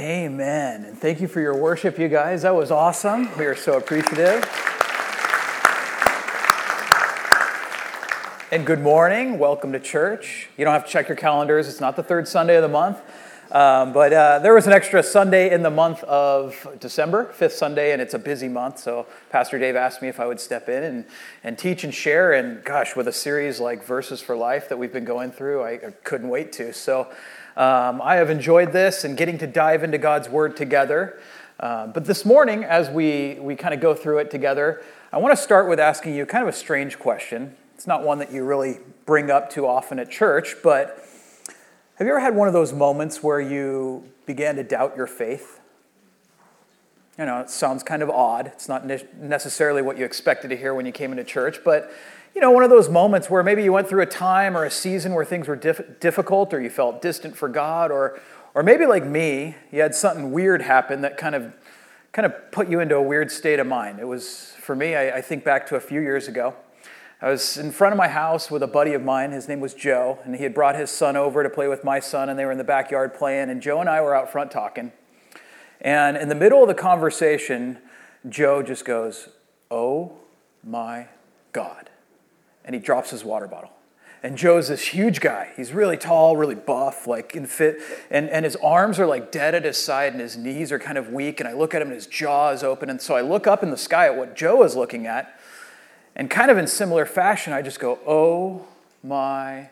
Amen. 0.00 0.86
And 0.86 0.96
thank 0.96 1.20
you 1.20 1.28
for 1.28 1.42
your 1.42 1.54
worship, 1.54 1.98
you 1.98 2.08
guys. 2.08 2.40
That 2.40 2.54
was 2.54 2.70
awesome. 2.70 3.28
We 3.36 3.44
are 3.44 3.54
so 3.54 3.76
appreciative. 3.76 4.42
And 8.50 8.64
good 8.64 8.80
morning. 8.80 9.38
Welcome 9.38 9.72
to 9.72 9.78
church. 9.78 10.48
You 10.56 10.64
don't 10.64 10.72
have 10.72 10.86
to 10.86 10.90
check 10.90 11.08
your 11.08 11.18
calendars, 11.18 11.68
it's 11.68 11.82
not 11.82 11.96
the 11.96 12.02
third 12.02 12.26
Sunday 12.26 12.56
of 12.56 12.62
the 12.62 12.68
month. 12.68 12.98
Um, 13.52 13.92
but 13.92 14.12
uh, 14.14 14.38
there 14.38 14.54
was 14.54 14.66
an 14.66 14.72
extra 14.72 15.02
Sunday 15.02 15.50
in 15.50 15.62
the 15.62 15.70
month 15.70 16.02
of 16.04 16.66
December, 16.80 17.26
fifth 17.34 17.54
Sunday, 17.54 17.92
and 17.92 18.00
it's 18.00 18.14
a 18.14 18.18
busy 18.18 18.48
month. 18.48 18.78
So 18.78 19.06
Pastor 19.28 19.58
Dave 19.58 19.76
asked 19.76 20.00
me 20.00 20.08
if 20.08 20.18
I 20.18 20.26
would 20.26 20.40
step 20.40 20.70
in 20.70 20.82
and, 20.82 21.04
and 21.44 21.58
teach 21.58 21.84
and 21.84 21.92
share. 21.92 22.32
And 22.32 22.64
gosh, 22.64 22.96
with 22.96 23.06
a 23.06 23.12
series 23.12 23.60
like 23.60 23.84
Verses 23.84 24.22
for 24.22 24.34
Life 24.34 24.70
that 24.70 24.78
we've 24.78 24.92
been 24.92 25.04
going 25.04 25.30
through, 25.30 25.62
I, 25.62 25.72
I 25.72 25.90
couldn't 26.04 26.30
wait 26.30 26.52
to. 26.52 26.72
So 26.72 27.12
um, 27.56 28.00
I 28.02 28.16
have 28.16 28.30
enjoyed 28.30 28.72
this 28.72 29.04
and 29.04 29.16
getting 29.16 29.38
to 29.38 29.46
dive 29.46 29.82
into 29.82 29.98
God's 29.98 30.28
Word 30.28 30.56
together. 30.56 31.20
Uh, 31.58 31.88
but 31.88 32.04
this 32.04 32.24
morning, 32.24 32.64
as 32.64 32.88
we, 32.88 33.36
we 33.40 33.56
kind 33.56 33.74
of 33.74 33.80
go 33.80 33.94
through 33.94 34.18
it 34.18 34.30
together, 34.30 34.82
I 35.12 35.18
want 35.18 35.36
to 35.36 35.42
start 35.42 35.68
with 35.68 35.80
asking 35.80 36.14
you 36.14 36.24
kind 36.24 36.42
of 36.42 36.48
a 36.48 36.56
strange 36.56 36.98
question. 36.98 37.56
It's 37.74 37.86
not 37.86 38.04
one 38.04 38.18
that 38.18 38.32
you 38.32 38.44
really 38.44 38.78
bring 39.04 39.30
up 39.30 39.50
too 39.50 39.66
often 39.66 39.98
at 39.98 40.10
church, 40.10 40.56
but 40.62 41.04
have 41.96 42.06
you 42.06 42.12
ever 42.12 42.20
had 42.20 42.34
one 42.34 42.48
of 42.48 42.54
those 42.54 42.72
moments 42.72 43.22
where 43.22 43.40
you 43.40 44.04
began 44.24 44.56
to 44.56 44.62
doubt 44.62 44.96
your 44.96 45.06
faith? 45.06 45.60
You 47.18 47.26
know, 47.26 47.40
it 47.40 47.50
sounds 47.50 47.82
kind 47.82 48.02
of 48.02 48.08
odd. 48.08 48.46
It's 48.46 48.68
not 48.68 48.86
necessarily 48.86 49.82
what 49.82 49.98
you 49.98 50.06
expected 50.06 50.48
to 50.48 50.56
hear 50.56 50.72
when 50.72 50.86
you 50.86 50.92
came 50.92 51.10
into 51.10 51.24
church, 51.24 51.58
but 51.62 51.92
you 52.34 52.40
know, 52.40 52.50
one 52.50 52.62
of 52.62 52.70
those 52.70 52.88
moments 52.88 53.28
where 53.28 53.42
maybe 53.42 53.62
you 53.62 53.72
went 53.72 53.88
through 53.88 54.02
a 54.02 54.06
time 54.06 54.56
or 54.56 54.64
a 54.64 54.70
season 54.70 55.14
where 55.14 55.24
things 55.24 55.48
were 55.48 55.56
diff- 55.56 56.00
difficult 56.00 56.54
or 56.54 56.60
you 56.60 56.70
felt 56.70 57.02
distant 57.02 57.36
for 57.36 57.48
God 57.48 57.90
or 57.90 58.20
or 58.52 58.64
maybe 58.64 58.84
like 58.84 59.04
me, 59.04 59.54
you 59.70 59.80
had 59.80 59.94
something 59.94 60.32
weird 60.32 60.62
happen 60.62 61.02
that 61.02 61.16
kind 61.16 61.34
of 61.34 61.54
kind 62.12 62.26
of 62.26 62.50
put 62.50 62.68
you 62.68 62.80
into 62.80 62.96
a 62.96 63.02
weird 63.02 63.30
state 63.30 63.60
of 63.60 63.66
mind. 63.66 64.00
It 64.00 64.06
was 64.06 64.54
for 64.58 64.74
me, 64.74 64.94
I, 64.94 65.18
I 65.18 65.20
think 65.20 65.44
back 65.44 65.66
to 65.68 65.76
a 65.76 65.80
few 65.80 66.00
years 66.00 66.28
ago. 66.28 66.54
I 67.22 67.28
was 67.28 67.58
in 67.58 67.70
front 67.70 67.92
of 67.92 67.98
my 67.98 68.08
house 68.08 68.50
with 68.50 68.62
a 68.62 68.66
buddy 68.66 68.94
of 68.94 69.02
mine. 69.02 69.32
His 69.32 69.46
name 69.46 69.60
was 69.60 69.74
Joe, 69.74 70.18
and 70.24 70.34
he 70.34 70.42
had 70.42 70.54
brought 70.54 70.74
his 70.74 70.90
son 70.90 71.16
over 71.16 71.42
to 71.42 71.50
play 71.50 71.68
with 71.68 71.84
my 71.84 72.00
son, 72.00 72.30
and 72.30 72.38
they 72.38 72.46
were 72.46 72.52
in 72.52 72.56
the 72.56 72.64
backyard 72.64 73.12
playing. 73.12 73.50
And 73.50 73.60
Joe 73.60 73.78
and 73.80 73.90
I 73.90 74.00
were 74.00 74.14
out 74.14 74.32
front 74.32 74.50
talking. 74.50 74.92
And 75.82 76.16
in 76.16 76.30
the 76.30 76.34
middle 76.34 76.62
of 76.62 76.68
the 76.68 76.74
conversation, 76.74 77.78
Joe 78.28 78.62
just 78.62 78.86
goes, 78.86 79.28
Oh 79.70 80.12
my 80.64 81.08
God. 81.52 81.89
And 82.64 82.74
he 82.74 82.80
drops 82.80 83.10
his 83.10 83.24
water 83.24 83.46
bottle. 83.46 83.70
And 84.22 84.36
Joe's 84.36 84.68
this 84.68 84.88
huge 84.88 85.20
guy. 85.20 85.50
He's 85.56 85.72
really 85.72 85.96
tall, 85.96 86.36
really 86.36 86.54
buff, 86.54 87.06
like 87.06 87.34
in 87.34 87.46
fit. 87.46 87.78
And, 88.10 88.28
and 88.28 88.44
his 88.44 88.54
arms 88.56 88.98
are 88.98 89.06
like 89.06 89.32
dead 89.32 89.54
at 89.54 89.64
his 89.64 89.78
side, 89.78 90.12
and 90.12 90.20
his 90.20 90.36
knees 90.36 90.70
are 90.72 90.78
kind 90.78 90.98
of 90.98 91.08
weak. 91.08 91.40
And 91.40 91.48
I 91.48 91.54
look 91.54 91.74
at 91.74 91.80
him, 91.80 91.88
and 91.88 91.94
his 91.94 92.06
jaw 92.06 92.50
is 92.50 92.62
open. 92.62 92.90
And 92.90 93.00
so 93.00 93.16
I 93.16 93.22
look 93.22 93.46
up 93.46 93.62
in 93.62 93.70
the 93.70 93.78
sky 93.78 94.06
at 94.06 94.16
what 94.16 94.36
Joe 94.36 94.62
is 94.62 94.76
looking 94.76 95.06
at. 95.06 95.40
And 96.14 96.28
kind 96.28 96.50
of 96.50 96.58
in 96.58 96.66
similar 96.66 97.06
fashion, 97.06 97.52
I 97.54 97.62
just 97.62 97.80
go, 97.80 97.98
oh 98.06 98.66
my. 99.02 99.70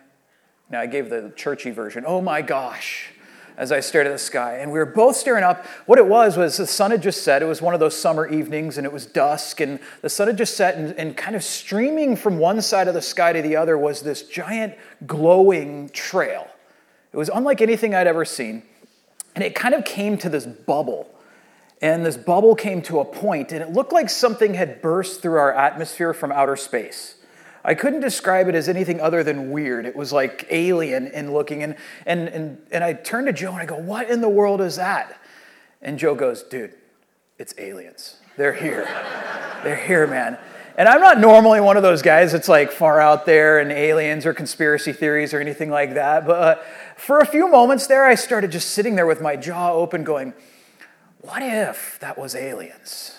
Now 0.71 0.81
I 0.81 0.87
gave 0.87 1.11
the 1.11 1.33
churchy 1.37 1.71
version, 1.71 2.05
oh 2.07 2.21
my 2.21 2.43
gosh, 2.43 3.11
as 3.59 3.73
I 3.73 3.81
stared 3.81 4.07
at 4.07 4.13
the 4.13 4.19
sky. 4.19 4.59
And 4.59 4.73
we 4.73 4.79
were 4.79 4.87
both 4.87 5.17
staring 5.17 5.45
up. 5.45 5.67
What 5.85 5.99
it 5.99 6.07
was 6.07 6.37
was 6.37 6.57
the 6.57 6.67
sun 6.67 6.93
had 6.93 7.03
just 7.03 7.23
set. 7.23 7.43
It 7.43 7.47
was 7.47 7.61
one 7.61 7.75
of 7.75 7.81
those 7.81 7.95
summer 7.97 8.27
evenings 8.27 8.79
and 8.79 8.87
it 8.87 8.93
was 8.93 9.05
dusk. 9.05 9.61
And 9.61 9.81
the 10.01 10.09
sun 10.09 10.29
had 10.29 10.39
just 10.39 10.57
set, 10.57 10.77
and, 10.77 10.95
and 10.95 11.17
kind 11.17 11.35
of 11.37 11.43
streaming 11.45 12.17
from 12.17 12.39
one 12.39 12.63
side 12.63 12.89
of 12.89 12.95
the 12.95 13.03
sky 13.03 13.33
to 13.33 13.43
the 13.43 13.57
other 13.57 13.77
was 13.77 14.01
this 14.01 14.23
giant 14.23 14.75
glowing 15.07 15.91
trail. 15.91 16.49
It 17.13 17.17
was 17.17 17.29
unlike 17.35 17.61
anything 17.61 17.95
I'd 17.95 18.07
ever 18.07 18.25
seen. 18.25 18.63
And 19.35 19.45
it 19.45 19.55
kind 19.55 19.75
of 19.75 19.85
came 19.85 20.17
to 20.19 20.29
this 20.29 20.47
bubble 20.47 21.11
and 21.81 22.05
this 22.05 22.17
bubble 22.17 22.57
came 22.57 22.83
to 22.83 22.99
a 22.99 23.05
point, 23.05 23.53
and 23.53 23.63
it 23.63 23.71
looked 23.71 23.93
like 23.93 24.11
something 24.11 24.55
had 24.55 24.83
burst 24.83 25.23
through 25.23 25.39
our 25.39 25.53
atmosphere 25.53 26.13
from 26.13 26.33
outer 26.33 26.57
space. 26.57 27.15
I 27.65 27.75
couldn't 27.75 28.01
describe 28.01 28.49
it 28.49 28.55
as 28.55 28.69
anything 28.69 29.01
other 29.01 29.23
than 29.23 29.51
weird. 29.51 29.87
It 29.87 29.97
was 29.97 30.13
like 30.13 30.47
alien 30.51 31.09
in 31.09 31.33
looking. 31.33 31.63
And, 31.63 31.77
and, 32.07 32.29
and, 32.29 32.59
and 32.71 32.85
I 32.85 32.93
turned 32.93 33.27
to 33.27 33.33
Joe 33.33 33.53
and 33.53 33.61
I 33.61 33.67
go, 33.67 33.77
What 33.77 34.11
in 34.11 34.21
the 34.21 34.29
world 34.29 34.61
is 34.61 34.77
that? 34.77 35.21
And 35.83 35.99
Joe 35.99 36.15
goes, 36.15 36.43
Dude, 36.43 36.75
it's 37.39 37.55
aliens. 37.59 38.19
They're 38.37 38.55
here. 38.55 38.85
They're 39.65 39.77
here, 39.77 40.07
man. 40.07 40.39
And 40.77 40.89
I'm 40.89 41.01
not 41.01 41.19
normally 41.19 41.61
one 41.61 41.77
of 41.77 41.83
those 41.83 42.03
guys 42.03 42.31
that's 42.31 42.49
like 42.49 42.71
far 42.71 43.01
out 43.01 43.27
there 43.27 43.59
and 43.59 43.73
aliens 43.73 44.25
or 44.25 44.33
conspiracy 44.33 44.93
theories 44.93 45.35
or 45.35 45.41
anything 45.41 45.71
like 45.71 45.95
that. 45.95 46.25
But 46.25 46.41
uh, 46.41 46.63
for 46.97 47.19
a 47.19 47.27
few 47.27 47.49
moments 47.51 47.89
there, 47.89 48.07
I 48.07 48.15
started 48.15 48.53
just 48.53 48.71
sitting 48.71 48.95
there 48.95 49.07
with 49.07 49.21
my 49.21 49.35
jaw 49.35 49.73
open, 49.73 50.05
going, 50.05 50.35
what 51.21 51.43
if 51.43 51.99
that 52.01 52.17
was 52.17 52.37
aliens? 52.37 53.18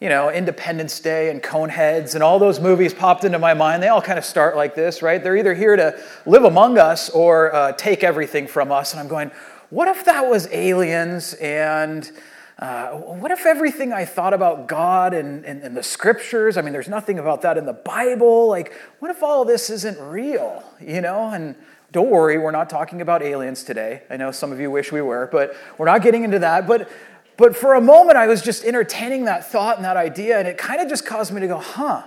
You 0.00 0.08
know, 0.08 0.30
Independence 0.30 0.98
Day 0.98 1.30
and 1.30 1.42
Coneheads 1.42 2.14
and 2.14 2.24
all 2.24 2.38
those 2.38 2.58
movies 2.58 2.94
popped 2.94 3.24
into 3.24 3.38
my 3.38 3.52
mind. 3.52 3.82
They 3.82 3.88
all 3.88 4.00
kind 4.00 4.18
of 4.18 4.24
start 4.24 4.56
like 4.56 4.74
this, 4.74 5.02
right? 5.02 5.22
They're 5.22 5.36
either 5.36 5.52
here 5.52 5.76
to 5.76 6.02
live 6.24 6.44
among 6.44 6.78
us 6.78 7.10
or 7.10 7.54
uh, 7.54 7.72
take 7.72 8.02
everything 8.02 8.46
from 8.46 8.72
us. 8.72 8.92
And 8.94 9.00
I'm 9.00 9.08
going, 9.08 9.30
what 9.68 9.88
if 9.88 10.06
that 10.06 10.26
was 10.26 10.48
aliens 10.52 11.34
and 11.34 12.10
uh, 12.58 12.92
what 12.92 13.30
if 13.30 13.44
everything 13.44 13.92
I 13.92 14.06
thought 14.06 14.32
about 14.32 14.68
God 14.68 15.12
and, 15.12 15.44
and, 15.44 15.62
and, 15.62 15.76
the 15.76 15.82
scriptures, 15.82 16.56
I 16.56 16.62
mean, 16.62 16.72
there's 16.72 16.88
nothing 16.88 17.18
about 17.18 17.42
that 17.42 17.56
in 17.56 17.66
the 17.66 17.72
Bible. 17.72 18.48
Like, 18.48 18.74
what 18.98 19.10
if 19.10 19.22
all 19.22 19.44
this 19.44 19.70
isn't 19.70 19.98
real, 19.98 20.62
you 20.78 21.00
know? 21.00 21.30
And 21.30 21.54
don't 21.92 22.10
worry, 22.10 22.38
we're 22.38 22.50
not 22.50 22.68
talking 22.68 23.00
about 23.00 23.22
aliens 23.22 23.64
today. 23.64 24.02
I 24.10 24.16
know 24.16 24.30
some 24.30 24.52
of 24.52 24.60
you 24.60 24.70
wish 24.70 24.92
we 24.92 25.00
were, 25.00 25.28
but 25.32 25.54
we're 25.76 25.86
not 25.86 26.02
getting 26.02 26.22
into 26.22 26.38
that. 26.38 26.66
But 26.66 26.90
but 27.40 27.56
for 27.56 27.72
a 27.72 27.80
moment, 27.80 28.18
I 28.18 28.26
was 28.26 28.42
just 28.42 28.64
entertaining 28.64 29.24
that 29.24 29.50
thought 29.50 29.76
and 29.76 29.84
that 29.86 29.96
idea, 29.96 30.38
and 30.38 30.46
it 30.46 30.58
kind 30.58 30.78
of 30.80 30.88
just 30.90 31.06
caused 31.06 31.32
me 31.32 31.40
to 31.40 31.46
go, 31.46 31.56
huh, 31.56 32.02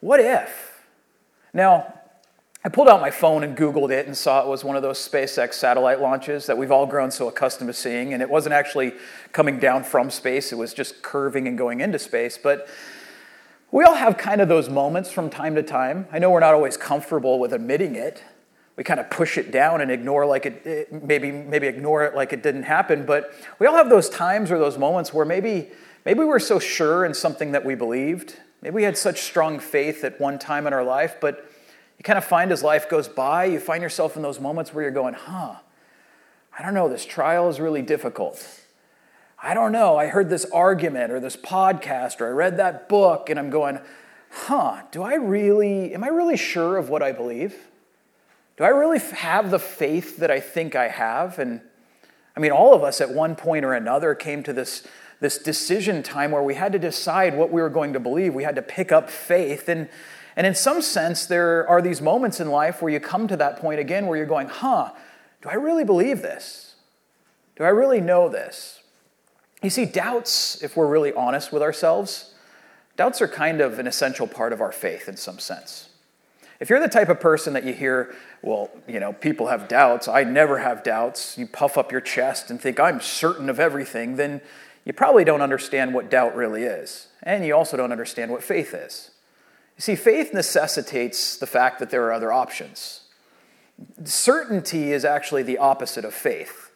what 0.00 0.20
if? 0.20 0.84
Now, 1.54 1.94
I 2.62 2.68
pulled 2.68 2.88
out 2.88 3.00
my 3.00 3.10
phone 3.10 3.42
and 3.42 3.56
Googled 3.56 3.90
it 3.90 4.06
and 4.06 4.14
saw 4.14 4.42
it 4.42 4.46
was 4.46 4.62
one 4.62 4.76
of 4.76 4.82
those 4.82 4.98
SpaceX 4.98 5.54
satellite 5.54 6.02
launches 6.02 6.44
that 6.44 6.58
we've 6.58 6.70
all 6.70 6.84
grown 6.84 7.10
so 7.10 7.26
accustomed 7.26 7.68
to 7.68 7.72
seeing. 7.72 8.12
And 8.12 8.22
it 8.22 8.28
wasn't 8.28 8.52
actually 8.52 8.92
coming 9.32 9.58
down 9.58 9.82
from 9.82 10.10
space, 10.10 10.52
it 10.52 10.56
was 10.56 10.74
just 10.74 11.00
curving 11.00 11.48
and 11.48 11.56
going 11.56 11.80
into 11.80 11.98
space. 11.98 12.36
But 12.36 12.68
we 13.70 13.84
all 13.84 13.94
have 13.94 14.18
kind 14.18 14.42
of 14.42 14.48
those 14.48 14.68
moments 14.68 15.10
from 15.10 15.30
time 15.30 15.54
to 15.54 15.62
time. 15.62 16.06
I 16.12 16.18
know 16.18 16.30
we're 16.30 16.40
not 16.40 16.52
always 16.52 16.76
comfortable 16.76 17.38
with 17.38 17.54
admitting 17.54 17.94
it, 17.94 18.22
we 18.80 18.84
kind 18.84 18.98
of 18.98 19.10
push 19.10 19.36
it 19.36 19.50
down 19.50 19.82
and 19.82 19.90
ignore 19.90 20.24
like 20.24 20.46
it, 20.46 20.66
it, 20.66 20.90
maybe 20.90 21.30
maybe 21.30 21.66
ignore 21.66 22.02
it 22.02 22.14
like 22.14 22.32
it 22.32 22.42
didn't 22.42 22.62
happen 22.62 23.04
but 23.04 23.30
we 23.58 23.66
all 23.66 23.74
have 23.74 23.90
those 23.90 24.08
times 24.08 24.50
or 24.50 24.58
those 24.58 24.78
moments 24.78 25.12
where 25.12 25.26
maybe 25.26 25.68
maybe 26.06 26.20
we're 26.20 26.38
so 26.38 26.58
sure 26.58 27.04
in 27.04 27.12
something 27.12 27.52
that 27.52 27.62
we 27.62 27.74
believed. 27.74 28.36
Maybe 28.62 28.76
we 28.76 28.84
had 28.84 28.96
such 28.96 29.20
strong 29.20 29.58
faith 29.58 30.02
at 30.02 30.18
one 30.18 30.38
time 30.38 30.66
in 30.66 30.72
our 30.72 30.82
life 30.82 31.16
but 31.20 31.46
you 31.98 32.04
kind 32.04 32.16
of 32.16 32.24
find 32.24 32.50
as 32.50 32.62
life 32.62 32.88
goes 32.88 33.06
by 33.06 33.44
you 33.44 33.60
find 33.60 33.82
yourself 33.82 34.16
in 34.16 34.22
those 34.22 34.40
moments 34.40 34.72
where 34.72 34.82
you're 34.82 34.90
going 34.90 35.12
huh 35.12 35.56
i 36.58 36.62
don't 36.62 36.72
know 36.72 36.88
this 36.88 37.04
trial 37.04 37.50
is 37.50 37.60
really 37.60 37.82
difficult. 37.82 38.62
I 39.42 39.52
don't 39.52 39.72
know 39.72 39.98
i 39.98 40.06
heard 40.06 40.30
this 40.30 40.46
argument 40.46 41.12
or 41.12 41.20
this 41.20 41.36
podcast 41.36 42.22
or 42.22 42.28
i 42.28 42.30
read 42.30 42.56
that 42.56 42.88
book 42.88 43.28
and 43.28 43.38
i'm 43.38 43.50
going 43.50 43.78
huh 44.30 44.84
do 44.90 45.02
i 45.02 45.16
really 45.16 45.92
am 45.92 46.02
i 46.02 46.08
really 46.08 46.38
sure 46.38 46.78
of 46.78 46.88
what 46.88 47.02
i 47.02 47.12
believe 47.12 47.69
do 48.60 48.66
I 48.66 48.68
really 48.68 48.98
have 48.98 49.50
the 49.50 49.58
faith 49.58 50.18
that 50.18 50.30
I 50.30 50.38
think 50.38 50.76
I 50.76 50.88
have? 50.88 51.38
And 51.38 51.62
I 52.36 52.40
mean, 52.40 52.52
all 52.52 52.74
of 52.74 52.84
us 52.84 53.00
at 53.00 53.08
one 53.08 53.34
point 53.34 53.64
or 53.64 53.72
another 53.72 54.14
came 54.14 54.42
to 54.42 54.52
this, 54.52 54.86
this 55.18 55.38
decision 55.38 56.02
time 56.02 56.30
where 56.30 56.42
we 56.42 56.56
had 56.56 56.72
to 56.72 56.78
decide 56.78 57.34
what 57.34 57.50
we 57.50 57.62
were 57.62 57.70
going 57.70 57.94
to 57.94 58.00
believe. 58.00 58.34
We 58.34 58.42
had 58.42 58.56
to 58.56 58.62
pick 58.62 58.92
up 58.92 59.08
faith. 59.08 59.70
And, 59.70 59.88
and 60.36 60.46
in 60.46 60.54
some 60.54 60.82
sense, 60.82 61.24
there 61.24 61.66
are 61.70 61.80
these 61.80 62.02
moments 62.02 62.38
in 62.38 62.50
life 62.50 62.82
where 62.82 62.92
you 62.92 63.00
come 63.00 63.26
to 63.28 63.36
that 63.38 63.56
point 63.56 63.80
again 63.80 64.06
where 64.06 64.18
you're 64.18 64.26
going, 64.26 64.48
huh, 64.48 64.92
do 65.40 65.48
I 65.48 65.54
really 65.54 65.84
believe 65.84 66.20
this? 66.20 66.74
Do 67.56 67.64
I 67.64 67.68
really 67.68 68.02
know 68.02 68.28
this? 68.28 68.82
You 69.62 69.70
see, 69.70 69.86
doubts, 69.86 70.62
if 70.62 70.76
we're 70.76 70.86
really 70.86 71.14
honest 71.14 71.50
with 71.50 71.62
ourselves, 71.62 72.34
doubts 72.98 73.22
are 73.22 73.28
kind 73.28 73.62
of 73.62 73.78
an 73.78 73.86
essential 73.86 74.26
part 74.26 74.52
of 74.52 74.60
our 74.60 74.70
faith 74.70 75.08
in 75.08 75.16
some 75.16 75.38
sense. 75.38 75.86
If 76.60 76.68
you're 76.68 76.78
the 76.78 76.88
type 76.88 77.08
of 77.08 77.20
person 77.20 77.54
that 77.54 77.64
you 77.64 77.72
hear, 77.72 78.14
well, 78.42 78.70
you 78.88 79.00
know, 79.00 79.12
people 79.12 79.48
have 79.48 79.68
doubts, 79.68 80.08
I 80.08 80.24
never 80.24 80.58
have 80.58 80.82
doubts, 80.82 81.36
you 81.36 81.46
puff 81.46 81.76
up 81.76 81.92
your 81.92 82.00
chest 82.00 82.50
and 82.50 82.60
think, 82.60 82.80
I'm 82.80 83.00
certain 83.00 83.50
of 83.50 83.60
everything, 83.60 84.16
then 84.16 84.40
you 84.84 84.92
probably 84.92 85.24
don't 85.24 85.42
understand 85.42 85.92
what 85.92 86.10
doubt 86.10 86.34
really 86.34 86.62
is. 86.62 87.08
And 87.22 87.44
you 87.44 87.54
also 87.54 87.76
don't 87.76 87.92
understand 87.92 88.30
what 88.30 88.42
faith 88.42 88.72
is. 88.72 89.10
You 89.76 89.82
see, 89.82 89.94
faith 89.94 90.32
necessitates 90.32 91.36
the 91.36 91.46
fact 91.46 91.78
that 91.80 91.90
there 91.90 92.04
are 92.04 92.12
other 92.12 92.32
options. 92.32 93.02
Certainty 94.04 94.92
is 94.92 95.04
actually 95.04 95.42
the 95.42 95.58
opposite 95.58 96.04
of 96.04 96.14
faith. 96.14 96.70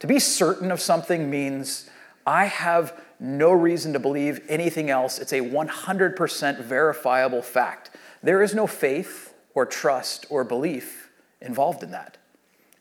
To 0.00 0.06
be 0.06 0.18
certain 0.18 0.70
of 0.70 0.80
something 0.80 1.30
means 1.30 1.88
I 2.26 2.46
have 2.46 2.98
no 3.20 3.52
reason 3.52 3.92
to 3.92 3.98
believe 3.98 4.40
anything 4.48 4.90
else. 4.90 5.18
It's 5.18 5.32
a 5.32 5.40
100% 5.40 6.60
verifiable 6.60 7.42
fact. 7.42 7.90
There 8.22 8.42
is 8.42 8.54
no 8.54 8.66
faith 8.66 9.34
or 9.54 9.66
trust 9.66 10.26
or 10.28 10.42
belief 10.42 11.01
involved 11.42 11.82
in 11.82 11.90
that. 11.90 12.16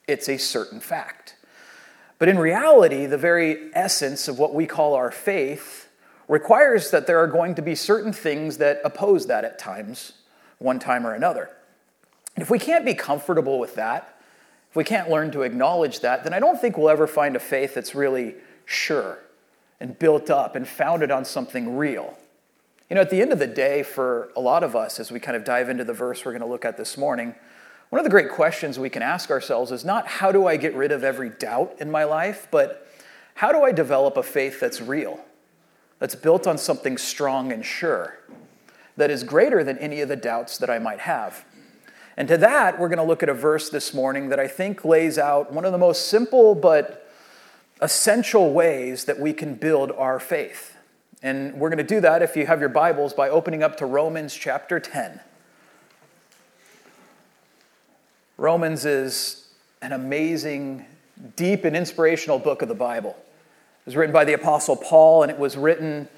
It's 0.08 0.30
a 0.30 0.38
certain 0.38 0.80
fact. 0.80 1.36
But 2.20 2.30
in 2.30 2.38
reality, 2.38 3.06
the 3.06 3.18
very 3.18 3.74
essence 3.74 4.28
of 4.28 4.38
what 4.38 4.54
we 4.54 4.68
call 4.68 4.94
our 4.94 5.12
faith 5.12 5.90
requires 6.28 6.92
that 6.92 7.08
there 7.08 7.20
are 7.20 7.28
going 7.28 7.56
to 7.56 7.62
be 7.62 7.76
certain 7.76 8.14
things 8.14 8.58
that 8.58 8.80
oppose 8.86 9.28
that 9.28 9.44
at 9.44 9.60
times, 9.60 10.14
one 10.60 10.80
time 10.80 11.06
or 11.06 11.14
another. 11.14 11.50
And 12.36 12.44
if 12.44 12.50
we 12.50 12.60
can't 12.60 12.86
be 12.86 12.94
comfortable 12.94 13.60
with 13.60 13.76
that, 13.76 14.18
if 14.70 14.76
we 14.76 14.84
can't 14.84 15.10
learn 15.10 15.32
to 15.32 15.42
acknowledge 15.42 16.00
that, 16.00 16.24
then 16.24 16.34
I 16.34 16.40
don't 16.40 16.60
think 16.60 16.78
we'll 16.78 16.90
ever 16.90 17.08
find 17.08 17.36
a 17.36 17.40
faith 17.40 17.74
that's 17.74 17.94
really 17.94 18.36
sure 18.66 19.20
and 19.82 19.98
built 19.98 20.30
up 20.30 20.56
and 20.56 20.66
founded 20.68 21.12
on 21.12 21.26
something 21.26 21.76
real. 21.76 22.18
You 22.90 22.96
know, 22.96 23.02
at 23.02 23.10
the 23.10 23.22
end 23.22 23.34
of 23.34 23.40
the 23.40 23.48
day, 23.48 23.84
for 23.84 24.30
a 24.36 24.40
lot 24.40 24.64
of 24.64 24.76
us, 24.76 25.00
as 25.00 25.12
we 25.12 25.20
kind 25.20 25.36
of 25.36 25.44
dive 25.44 25.70
into 25.70 25.84
the 25.84 25.94
verse 25.94 26.24
we're 26.24 26.32
going 26.32 26.42
to 26.42 26.48
look 26.48 26.66
at 26.66 26.78
this 26.78 26.98
morning, 26.98 27.36
one 27.92 28.00
of 28.00 28.06
the 28.06 28.10
great 28.10 28.30
questions 28.30 28.80
we 28.80 28.90
can 28.90 29.02
ask 29.02 29.30
ourselves 29.30 29.70
is 29.70 29.84
not 29.84 30.08
how 30.08 30.32
do 30.32 30.48
I 30.48 30.56
get 30.56 30.74
rid 30.76 30.94
of 30.94 31.04
every 31.04 31.30
doubt 31.30 31.76
in 31.78 31.92
my 31.92 32.06
life, 32.06 32.48
but 32.50 32.88
how 33.36 33.52
do 33.52 33.64
I 33.64 33.74
develop 33.74 34.16
a 34.16 34.24
faith 34.24 34.62
that's 34.62 34.80
real, 34.80 35.20
that's 36.00 36.16
built 36.16 36.48
on 36.48 36.58
something 36.58 36.98
strong 36.98 37.52
and 37.52 37.66
sure, 37.66 38.18
that 38.96 39.12
is 39.12 39.26
greater 39.26 39.62
than 39.62 39.78
any 39.78 40.00
of 40.00 40.08
the 40.08 40.16
doubts 40.16 40.58
that 40.60 40.70
I 40.70 40.80
might 40.80 41.02
have? 41.02 41.44
And 42.16 42.30
to 42.30 42.38
that, 42.38 42.80
we're 42.80 42.88
going 42.88 42.98
to 42.98 43.04
look 43.04 43.24
at 43.24 43.30
a 43.30 43.34
verse 43.34 43.70
this 43.70 43.94
morning 43.94 44.30
that 44.30 44.40
I 44.40 44.48
think 44.48 44.86
lays 44.86 45.18
out 45.18 45.52
one 45.52 45.66
of 45.66 45.74
the 45.74 45.78
most 45.78 46.08
simple 46.08 46.56
but 46.56 47.12
essential 47.82 48.54
ways 48.54 49.04
that 49.04 49.20
we 49.20 49.34
can 49.34 49.56
build 49.56 49.92
our 49.92 50.18
faith. 50.18 50.78
And 51.22 51.56
we're 51.56 51.70
going 51.70 51.78
to 51.78 51.84
do 51.84 52.00
that 52.00 52.22
if 52.22 52.38
you 52.38 52.46
have 52.46 52.62
your 52.62 52.70
Bibles 52.70 53.14
by 53.14 53.28
opening 53.28 53.64
up 53.64 53.76
to 53.78 53.86
Romans 53.86 54.34
chapter 54.34 54.80
10. 54.80 55.20
Romans 58.42 58.86
is 58.86 59.46
an 59.84 59.92
amazing, 59.92 60.84
deep, 61.36 61.64
and 61.64 61.78
inspirational 61.78 62.40
book 62.40 62.64
of 62.64 62.70
the 62.70 62.74
Bible. 62.74 63.12
It 63.12 63.86
was 63.86 63.96
written 63.96 64.12
by 64.12 64.26
the 64.26 64.34
Apostle 64.34 64.76
Paul, 64.76 65.22
and 65.22 65.32
it 65.32 65.38
was 65.38 65.56
written, 65.56 66.10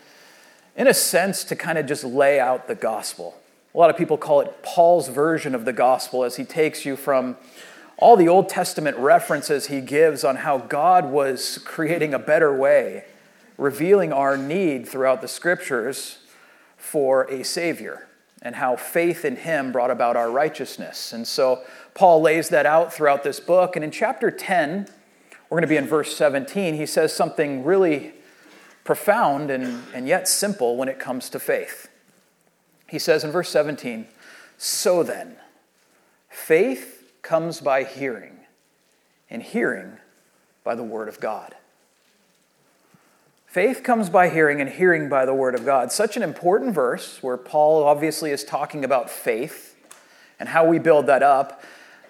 in 0.77 0.87
a 0.87 0.93
sense, 0.93 1.43
to 1.43 1.57
kind 1.57 1.77
of 1.77 1.85
just 1.85 2.05
lay 2.05 2.39
out 2.39 2.69
the 2.69 2.75
gospel. 2.75 3.35
A 3.75 3.77
lot 3.77 3.89
of 3.89 3.97
people 3.97 4.17
call 4.17 4.39
it 4.39 4.63
Paul's 4.63 5.09
version 5.09 5.53
of 5.53 5.65
the 5.65 5.73
gospel 5.73 6.23
as 6.23 6.37
he 6.37 6.45
takes 6.45 6.85
you 6.85 6.95
from 6.95 7.35
all 7.97 8.15
the 8.15 8.29
Old 8.29 8.47
Testament 8.47 8.95
references 8.95 9.65
he 9.65 9.81
gives 9.81 10.23
on 10.23 10.37
how 10.37 10.59
God 10.59 11.11
was 11.11 11.57
creating 11.65 12.13
a 12.13 12.19
better 12.19 12.55
way, 12.55 13.03
revealing 13.57 14.13
our 14.13 14.37
need 14.37 14.87
throughout 14.87 15.19
the 15.19 15.27
scriptures 15.27 16.19
for 16.77 17.29
a 17.29 17.43
Savior, 17.43 18.07
and 18.43 18.55
how 18.55 18.75
faith 18.75 19.25
in 19.25 19.37
him 19.37 19.71
brought 19.71 19.89
about 19.89 20.15
our 20.17 20.29
righteousness. 20.29 21.13
And 21.13 21.25
so 21.25 21.63
Paul 21.95 22.21
lays 22.21 22.49
that 22.49 22.65
out 22.65 22.93
throughout 22.93 23.23
this 23.23 23.39
book. 23.39 23.75
And 23.75 23.83
in 23.83 23.89
chapter 23.89 24.29
10, 24.29 24.87
we're 25.49 25.55
going 25.55 25.61
to 25.61 25.67
be 25.67 25.77
in 25.77 25.87
verse 25.87 26.15
17, 26.15 26.75
he 26.75 26.85
says 26.85 27.13
something 27.13 27.63
really 27.63 28.13
profound 28.83 29.49
and, 29.49 29.81
and 29.93 30.07
yet 30.07 30.27
simple 30.27 30.75
when 30.75 30.89
it 30.89 30.99
comes 30.99 31.29
to 31.29 31.39
faith. 31.39 31.89
He 32.89 32.99
says 32.99 33.23
in 33.23 33.31
verse 33.31 33.49
17, 33.49 34.07
So 34.57 35.03
then, 35.03 35.37
faith 36.29 37.13
comes 37.21 37.61
by 37.61 37.83
hearing, 37.83 38.39
and 39.29 39.41
hearing 39.41 39.99
by 40.63 40.75
the 40.75 40.83
word 40.83 41.07
of 41.07 41.19
God. 41.19 41.55
Faith 43.53 43.83
comes 43.83 44.09
by 44.09 44.29
hearing, 44.29 44.61
and 44.61 44.67
hearing 44.67 45.09
by 45.09 45.27
the 45.27 45.33
word 45.35 45.53
of 45.53 45.63
God. 45.63 45.91
Such 45.91 46.17
an 46.17 46.23
important 46.23 46.73
verse 46.73 47.21
where 47.21 47.37
Paul 47.37 47.83
obviously 47.83 48.31
is 48.31 48.43
talking 48.43 48.83
about 48.83 49.11
faith 49.11 49.75
and 50.39 50.49
how 50.49 50.65
we 50.65 50.79
build 50.79 51.05
that 51.05 51.21
up. 51.21 51.61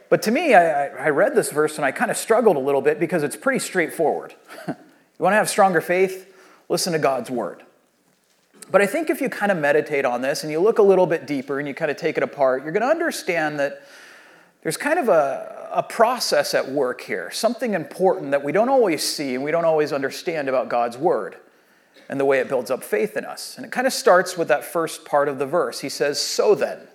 But 0.08 0.22
to 0.22 0.32
me, 0.32 0.54
I, 0.54 0.88
I 0.88 1.10
read 1.10 1.36
this 1.36 1.52
verse 1.52 1.76
and 1.76 1.84
I 1.84 1.92
kind 1.92 2.10
of 2.10 2.16
struggled 2.16 2.56
a 2.56 2.62
little 2.62 2.80
bit 2.80 2.98
because 2.98 3.24
it's 3.24 3.36
pretty 3.36 3.60
straightforward. 3.60 4.34
you 4.70 4.76
want 5.20 5.34
to 5.34 5.36
have 5.36 5.50
stronger 5.50 5.82
faith? 5.82 6.34
Listen 6.70 6.94
to 6.94 7.00
God's 7.00 7.30
word. 7.30 7.64
But 8.72 8.82
I 8.82 8.86
think 8.86 9.10
if 9.10 9.20
you 9.20 9.28
kind 9.28 9.52
of 9.52 9.58
meditate 9.58 10.06
on 10.06 10.22
this 10.22 10.44
and 10.44 10.52
you 10.52 10.62
look 10.62 10.78
a 10.78 10.82
little 10.82 11.08
bit 11.08 11.28
deeper 11.28 11.60
and 11.60 11.68
you 11.68 11.74
kind 11.74 11.92
of 11.92 11.98
take 11.98 12.16
it 12.16 12.24
apart, 12.24 12.64
you're 12.64 12.72
going 12.72 12.84
to 12.84 12.88
understand 12.88 13.60
that 13.60 13.82
there's 14.62 14.78
kind 14.78 14.98
of 14.98 15.10
a, 15.10 15.63
a 15.74 15.84
process 15.84 16.54
at 16.54 16.70
work 16.70 17.02
here, 17.02 17.32
something 17.32 17.74
important 17.74 18.32
that 18.32 18.44
we 18.44 18.52
don't 18.52 18.70
always 18.70 19.04
see 19.04 19.36
and 19.36 19.44
we 19.44 19.52
don't 19.52 19.66
always 19.66 19.92
understand 19.92 20.48
about 20.48 20.70
God's 20.70 20.98
Word 20.98 21.38
and 22.10 22.20
the 22.20 22.26
way 22.26 22.40
it 22.40 22.48
builds 22.48 22.70
up 22.70 22.84
faith 22.84 23.18
in 23.18 23.26
us. 23.26 23.58
And 23.58 23.66
it 23.66 23.72
kind 23.72 23.88
of 23.88 23.94
starts 23.94 24.38
with 24.38 24.48
that 24.50 24.64
first 24.64 25.06
part 25.06 25.28
of 25.28 25.40
the 25.40 25.46
verse. 25.46 25.80
He 25.80 25.90
says, 25.90 26.20
So 26.20 26.56
then. 26.56 26.88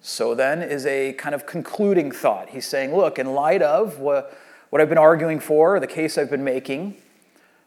So 0.00 0.34
then 0.34 0.62
is 0.62 0.86
a 0.86 1.12
kind 1.14 1.34
of 1.34 1.46
concluding 1.46 2.10
thought. 2.12 2.50
He's 2.50 2.66
saying, 2.66 2.94
Look, 2.94 3.18
in 3.18 3.32
light 3.32 3.62
of 3.62 3.98
what, 3.98 4.36
what 4.70 4.82
I've 4.82 4.88
been 4.88 4.98
arguing 4.98 5.40
for, 5.40 5.78
the 5.80 5.86
case 5.86 6.18
I've 6.18 6.30
been 6.30 6.44
making, 6.44 6.96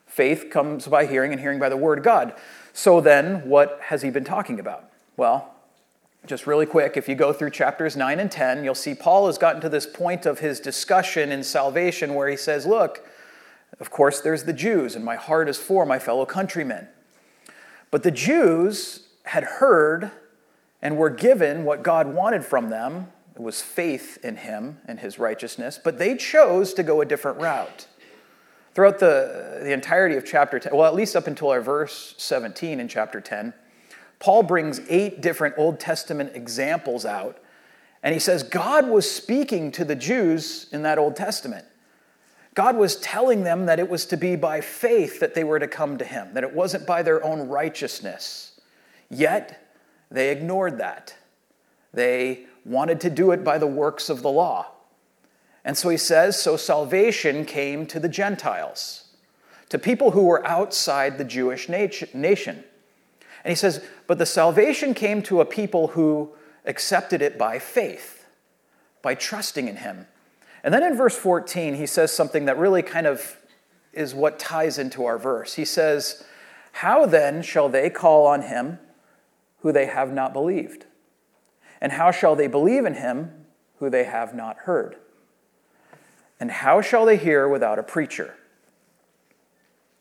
faith 0.06 0.48
comes 0.50 0.86
by 0.88 1.06
hearing 1.06 1.32
and 1.32 1.40
hearing 1.40 1.58
by 1.58 1.68
the 1.68 1.76
Word 1.76 1.98
of 1.98 2.04
God. 2.04 2.34
So 2.72 3.00
then, 3.00 3.48
what 3.48 3.78
has 3.84 4.02
he 4.02 4.10
been 4.10 4.24
talking 4.24 4.58
about? 4.58 4.90
Well, 5.16 5.51
just 6.26 6.46
really 6.46 6.66
quick, 6.66 6.96
if 6.96 7.08
you 7.08 7.14
go 7.14 7.32
through 7.32 7.50
chapters 7.50 7.96
9 7.96 8.20
and 8.20 8.30
10, 8.30 8.62
you'll 8.64 8.74
see 8.74 8.94
Paul 8.94 9.26
has 9.26 9.38
gotten 9.38 9.60
to 9.60 9.68
this 9.68 9.86
point 9.86 10.24
of 10.24 10.38
his 10.38 10.60
discussion 10.60 11.32
in 11.32 11.42
salvation 11.42 12.14
where 12.14 12.28
he 12.28 12.36
says, 12.36 12.64
Look, 12.64 13.04
of 13.80 13.90
course, 13.90 14.20
there's 14.20 14.44
the 14.44 14.52
Jews, 14.52 14.94
and 14.94 15.04
my 15.04 15.16
heart 15.16 15.48
is 15.48 15.58
for 15.58 15.84
my 15.84 15.98
fellow 15.98 16.24
countrymen. 16.24 16.88
But 17.90 18.04
the 18.04 18.10
Jews 18.10 19.08
had 19.24 19.44
heard 19.44 20.12
and 20.80 20.96
were 20.96 21.10
given 21.10 21.64
what 21.64 21.82
God 21.82 22.12
wanted 22.14 22.44
from 22.44 22.70
them. 22.70 23.08
It 23.34 23.40
was 23.40 23.60
faith 23.60 24.18
in 24.22 24.36
him 24.36 24.78
and 24.86 25.00
his 25.00 25.18
righteousness, 25.18 25.80
but 25.82 25.98
they 25.98 26.16
chose 26.16 26.74
to 26.74 26.82
go 26.82 27.00
a 27.00 27.06
different 27.06 27.40
route. 27.40 27.86
Throughout 28.74 28.98
the, 29.00 29.60
the 29.62 29.72
entirety 29.72 30.16
of 30.16 30.24
chapter 30.24 30.58
10, 30.58 30.74
well, 30.74 30.86
at 30.86 30.94
least 30.94 31.16
up 31.16 31.26
until 31.26 31.50
our 31.50 31.60
verse 31.60 32.14
17 32.18 32.80
in 32.80 32.88
chapter 32.88 33.20
10, 33.20 33.52
Paul 34.22 34.44
brings 34.44 34.80
eight 34.88 35.20
different 35.20 35.56
Old 35.58 35.80
Testament 35.80 36.36
examples 36.36 37.04
out, 37.04 37.38
and 38.04 38.14
he 38.14 38.20
says 38.20 38.44
God 38.44 38.86
was 38.86 39.10
speaking 39.10 39.72
to 39.72 39.84
the 39.84 39.96
Jews 39.96 40.68
in 40.70 40.82
that 40.82 40.96
Old 40.96 41.16
Testament. 41.16 41.64
God 42.54 42.76
was 42.76 42.94
telling 42.94 43.42
them 43.42 43.66
that 43.66 43.80
it 43.80 43.90
was 43.90 44.06
to 44.06 44.16
be 44.16 44.36
by 44.36 44.60
faith 44.60 45.18
that 45.18 45.34
they 45.34 45.42
were 45.42 45.58
to 45.58 45.66
come 45.66 45.98
to 45.98 46.04
him, 46.04 46.34
that 46.34 46.44
it 46.44 46.54
wasn't 46.54 46.86
by 46.86 47.02
their 47.02 47.24
own 47.24 47.48
righteousness. 47.48 48.60
Yet, 49.10 49.74
they 50.08 50.30
ignored 50.30 50.78
that. 50.78 51.16
They 51.92 52.46
wanted 52.64 53.00
to 53.00 53.10
do 53.10 53.32
it 53.32 53.42
by 53.42 53.58
the 53.58 53.66
works 53.66 54.08
of 54.08 54.22
the 54.22 54.30
law. 54.30 54.68
And 55.64 55.76
so 55.76 55.88
he 55.88 55.96
says, 55.96 56.40
so 56.40 56.56
salvation 56.56 57.44
came 57.44 57.86
to 57.86 57.98
the 57.98 58.08
Gentiles, 58.08 59.08
to 59.68 59.80
people 59.80 60.12
who 60.12 60.26
were 60.26 60.46
outside 60.46 61.18
the 61.18 61.24
Jewish 61.24 61.68
nation. 61.68 62.62
And 63.44 63.50
he 63.50 63.56
says, 63.56 63.84
but 64.06 64.18
the 64.18 64.26
salvation 64.26 64.94
came 64.94 65.22
to 65.22 65.40
a 65.40 65.44
people 65.44 65.88
who 65.88 66.32
accepted 66.64 67.22
it 67.22 67.36
by 67.38 67.58
faith, 67.58 68.26
by 69.02 69.14
trusting 69.14 69.68
in 69.68 69.76
him. 69.76 70.06
And 70.62 70.72
then 70.72 70.82
in 70.82 70.96
verse 70.96 71.16
14, 71.16 71.74
he 71.74 71.86
says 71.86 72.12
something 72.12 72.44
that 72.44 72.56
really 72.56 72.82
kind 72.82 73.06
of 73.06 73.36
is 73.92 74.14
what 74.14 74.38
ties 74.38 74.78
into 74.78 75.04
our 75.04 75.18
verse. 75.18 75.54
He 75.54 75.64
says, 75.64 76.24
How 76.72 77.04
then 77.04 77.42
shall 77.42 77.68
they 77.68 77.90
call 77.90 78.26
on 78.26 78.42
him 78.42 78.78
who 79.60 79.72
they 79.72 79.86
have 79.86 80.12
not 80.12 80.32
believed? 80.32 80.86
And 81.80 81.92
how 81.92 82.12
shall 82.12 82.36
they 82.36 82.46
believe 82.46 82.84
in 82.84 82.94
him 82.94 83.32
who 83.78 83.90
they 83.90 84.04
have 84.04 84.34
not 84.34 84.56
heard? 84.58 84.96
And 86.38 86.50
how 86.50 86.80
shall 86.80 87.04
they 87.04 87.16
hear 87.16 87.48
without 87.48 87.78
a 87.78 87.82
preacher? 87.82 88.34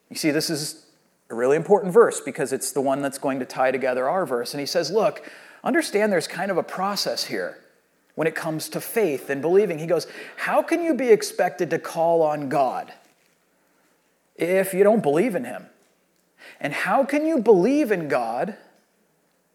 You 0.10 0.16
see, 0.16 0.30
this 0.32 0.50
is 0.50 0.86
a 1.32 1.36
really 1.36 1.56
important 1.56 1.94
verse 1.94 2.20
because 2.20 2.54
it's 2.54 2.72
the 2.72 2.82
one 2.82 3.02
that's 3.02 3.18
going 3.18 3.40
to 3.40 3.46
tie 3.46 3.72
together 3.72 4.10
our 4.10 4.26
verse. 4.26 4.54
And 4.54 4.60
he 4.60 4.66
says, 4.66 4.92
Look, 4.92 5.30
understand 5.64 6.12
there's 6.12 6.28
kind 6.28 6.52
of 6.52 6.58
a 6.58 6.64
process 6.64 7.26
here 7.26 7.60
when 8.16 8.28
it 8.28 8.36
comes 8.36 8.70
to 8.70 8.82
faith 8.82 9.30
and 9.30 9.42
believing. 9.42 9.80
He 9.80 9.88
goes, 9.88 10.08
How 10.36 10.62
can 10.62 10.84
you 10.84 10.94
be 10.94 11.10
expected 11.10 11.70
to 11.70 11.80
call 11.80 12.22
on 12.22 12.50
God 12.50 12.94
if 14.36 14.74
you 14.74 14.84
don't 14.84 15.02
believe 15.02 15.36
in 15.36 15.46
Him? 15.46 15.68
And 16.60 16.74
how 16.74 17.04
can 17.04 17.26
you 17.26 17.40
believe 17.40 17.92
in 17.92 18.08
God 18.08 18.56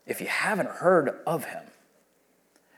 if 0.06 0.20
you 0.20 0.26
haven't 0.26 0.68
heard 0.68 1.20
of 1.26 1.46
Him? 1.46 1.62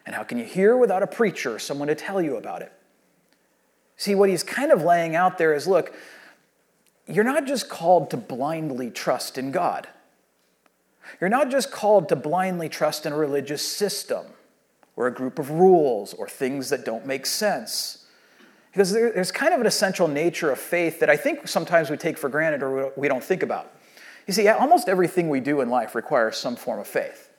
And 0.05 0.15
how 0.15 0.25
can 0.25 0.39
you 0.39 0.45
hear 0.45 0.77
without 0.77 1.03
a 1.03 1.07
preacher 1.07 1.59
someone 1.59 1.89
to 1.89 1.95
tell 1.95 2.21
you 2.21 2.37
about 2.37 2.63
it? 2.63 2.73
See, 3.99 4.15
what 4.15 4.31
he's 4.31 4.43
kind 4.43 4.73
of 4.73 4.83
laying 4.83 5.17
out 5.17 5.39
there 5.39 5.53
is 5.53 5.67
look, 5.67 5.93
you're 7.09 7.25
not 7.25 7.47
just 7.47 7.69
called 7.69 8.11
to 8.11 8.17
blindly 8.17 8.91
trust 8.91 9.39
in 9.39 9.51
God. 9.51 9.89
You're 11.21 11.31
not 11.31 11.51
just 11.51 11.73
called 11.73 12.09
to 12.11 12.17
blindly 12.17 12.69
trust 12.69 13.07
in 13.07 13.13
a 13.13 13.17
religious 13.17 13.63
system 13.63 14.27
or 14.95 15.07
a 15.07 15.13
group 15.13 15.39
of 15.39 15.51
rules 15.51 16.13
or 16.13 16.29
things 16.29 16.71
that 16.71 16.85
don't 16.85 17.07
make 17.07 17.25
sense. 17.25 18.05
Because 18.73 18.93
there's 18.93 19.33
kind 19.33 19.55
of 19.55 19.61
an 19.61 19.67
essential 19.67 20.07
nature 20.07 20.51
of 20.51 20.59
faith 20.59 21.01
that 21.01 21.09
I 21.09 21.17
think 21.17 21.49
sometimes 21.49 21.89
we 21.89 21.97
take 21.97 22.19
for 22.19 22.29
granted 22.29 22.63
or 22.63 22.93
we 22.97 23.09
don't 23.09 23.25
think 23.25 23.43
about. 23.43 23.73
You 24.27 24.35
see, 24.35 24.47
almost 24.47 24.89
everything 24.89 25.31
we 25.31 25.41
do 25.41 25.63
in 25.63 25.71
life 25.71 25.95
requires 25.95 26.37
some 26.37 26.55
form 26.55 26.79
of 26.79 26.87
faith. 26.87 27.31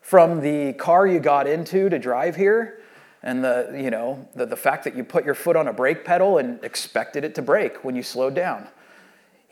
From 0.00 0.40
the 0.40 0.72
car 0.72 1.06
you 1.06 1.20
got 1.20 1.46
into 1.46 1.90
to 1.90 1.98
drive 1.98 2.36
here, 2.36 2.80
and 3.22 3.42
the, 3.42 3.74
you 3.74 3.90
know, 3.90 4.28
the, 4.34 4.46
the 4.46 4.56
fact 4.56 4.84
that 4.84 4.94
you 4.94 5.02
put 5.02 5.24
your 5.24 5.34
foot 5.34 5.56
on 5.56 5.66
a 5.66 5.72
brake 5.72 6.04
pedal 6.04 6.38
and 6.38 6.62
expected 6.62 7.24
it 7.24 7.34
to 7.34 7.42
brake 7.42 7.82
when 7.84 7.96
you 7.96 8.02
slowed 8.02 8.34
down. 8.34 8.68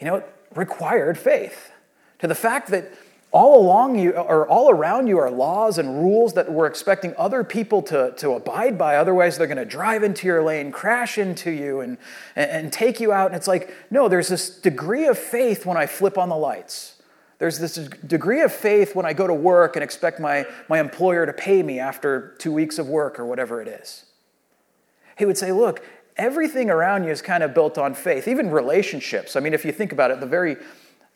You 0.03 0.09
know, 0.09 0.25
required 0.57 1.17
faith. 1.17 1.71
To 2.19 2.27
the 2.27 2.35
fact 2.35 2.73
that 2.73 2.93
all 3.31 3.61
along 3.61 4.01
you 4.01 4.11
or 4.11 4.49
all 4.49 4.69
around 4.69 5.07
you 5.07 5.17
are 5.19 5.31
laws 5.31 5.79
and 5.79 6.03
rules 6.03 6.35
that 6.35 6.51
we're 6.51 6.67
expecting 6.67 7.15
other 7.17 7.45
people 7.45 7.83
to, 7.83 8.13
to 8.17 8.33
abide 8.33 8.77
by. 8.77 8.97
Otherwise 8.97 9.39
they're 9.39 9.47
going 9.47 9.59
to 9.59 9.65
drive 9.65 10.03
into 10.03 10.27
your 10.27 10.43
lane 10.43 10.73
crash 10.73 11.19
into 11.19 11.53
you 11.53 11.83
and, 11.83 11.99
and, 12.35 12.73
take 12.73 12.99
you 12.99 13.13
out. 13.13 13.27
And 13.27 13.37
it's 13.37 13.47
like 13.47 13.73
no 13.93 14.09
there's 14.09 14.27
this 14.27 14.51
degree 14.51 15.07
of 15.07 15.17
faith 15.17 15.65
when 15.65 15.77
i 15.77 15.87
flip 15.87 16.19
on 16.19 16.29
the 16.29 16.37
lights. 16.37 17.01
There's 17.39 17.61
this 17.61 17.77
degree 17.77 18.41
of 18.41 18.53
faith 18.53 18.97
when 18.97 19.07
i 19.07 19.13
go 19.13 19.29
to 19.29 19.35
work 19.35 19.77
and 19.77 19.85
expect 19.85 20.19
my, 20.19 20.47
my 20.69 20.81
employer 20.81 21.27
to 21.27 21.33
pay 21.33 21.63
me 21.63 21.79
after 21.79 22.35
two 22.39 22.53
weeks 22.53 22.77
of 22.81 22.89
work 22.89 23.21
or 23.21 23.25
whatever 23.25 23.63
it 23.63 23.69
is. 23.69 24.05
He 25.17 25.27
would 25.27 25.39
say 25.39 25.53
look 25.53 25.81
everything 26.17 26.71
around 26.71 27.05
you 27.05 27.11
is 27.11 27.23
kind 27.23 27.43
of 27.43 27.55
built 27.55 27.79
on 27.79 27.95
faith 27.95 28.29
even 28.29 28.51
relationships 28.51 29.37
i 29.37 29.41
mean 29.41 29.55
if 29.55 29.65
you 29.65 29.73
think 29.73 29.93
about 29.93 30.11
it 30.11 30.21
the 30.21 30.27
very 30.27 30.57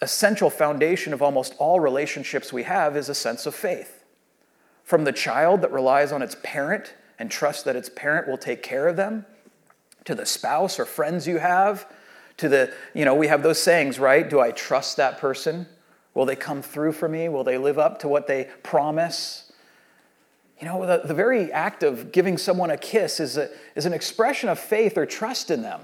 essential 0.01 0.51
foundation 0.51 1.13
of 1.13 1.23
almost 1.23 1.55
all 1.59 1.81
relationships 1.81 2.53
we 2.53 2.65
have 2.65 2.97
is 2.97 3.09
a 3.09 3.15
sense 3.15 3.47
of 3.47 3.55
faith. 3.55 4.05
From 4.85 5.05
the 5.05 5.13
child 5.13 5.63
that 5.63 5.73
relies 5.73 6.13
on 6.13 6.23
its 6.23 6.37
parent 6.43 6.95
and 7.19 7.31
trusts 7.31 7.63
that 7.63 7.77
its 7.77 7.89
parent 7.89 8.29
will 8.29 8.39
take 8.39 8.63
care 8.63 8.89
of 8.89 8.97
them, 8.97 9.25
to 10.05 10.15
the 10.15 10.27
spouse 10.27 10.79
or 10.79 10.85
friends 10.85 11.27
you 11.27 11.39
have, 11.39 11.91
to 12.37 12.49
the, 12.49 12.73
you 12.95 13.05
know, 13.05 13.15
we 13.15 13.27
have 13.27 13.43
those 13.43 13.61
sayings, 13.61 13.99
right? 13.99 14.29
Do 14.29 14.39
I 14.39 14.51
trust 14.51 14.99
that 14.99 15.19
person? 15.19 15.67
Will 16.15 16.27
they 16.27 16.37
come 16.37 16.63
through 16.63 16.93
for 16.93 17.09
me? 17.09 17.29
Will 17.29 17.43
they 17.43 17.59
live 17.59 17.79
up 17.79 17.99
to 18.01 18.09
what 18.09 18.27
they 18.27 18.49
promise? 18.63 19.46
You 20.61 20.67
know, 20.67 20.87
the, 20.87 21.03
the 21.07 21.15
very 21.15 21.53
act 21.53 21.83
of 21.83 22.13
giving 22.13 22.39
someone 22.39 22.71
a 22.71 22.79
kiss 22.79 23.21
is, 23.21 23.37
a, 23.37 23.51
is 23.75 23.85
an 23.85 23.93
expression 23.93 24.49
of 24.49 24.59
faith 24.59 24.97
or 24.97 25.05
trust 25.05 25.51
in 25.51 25.63
them. 25.63 25.83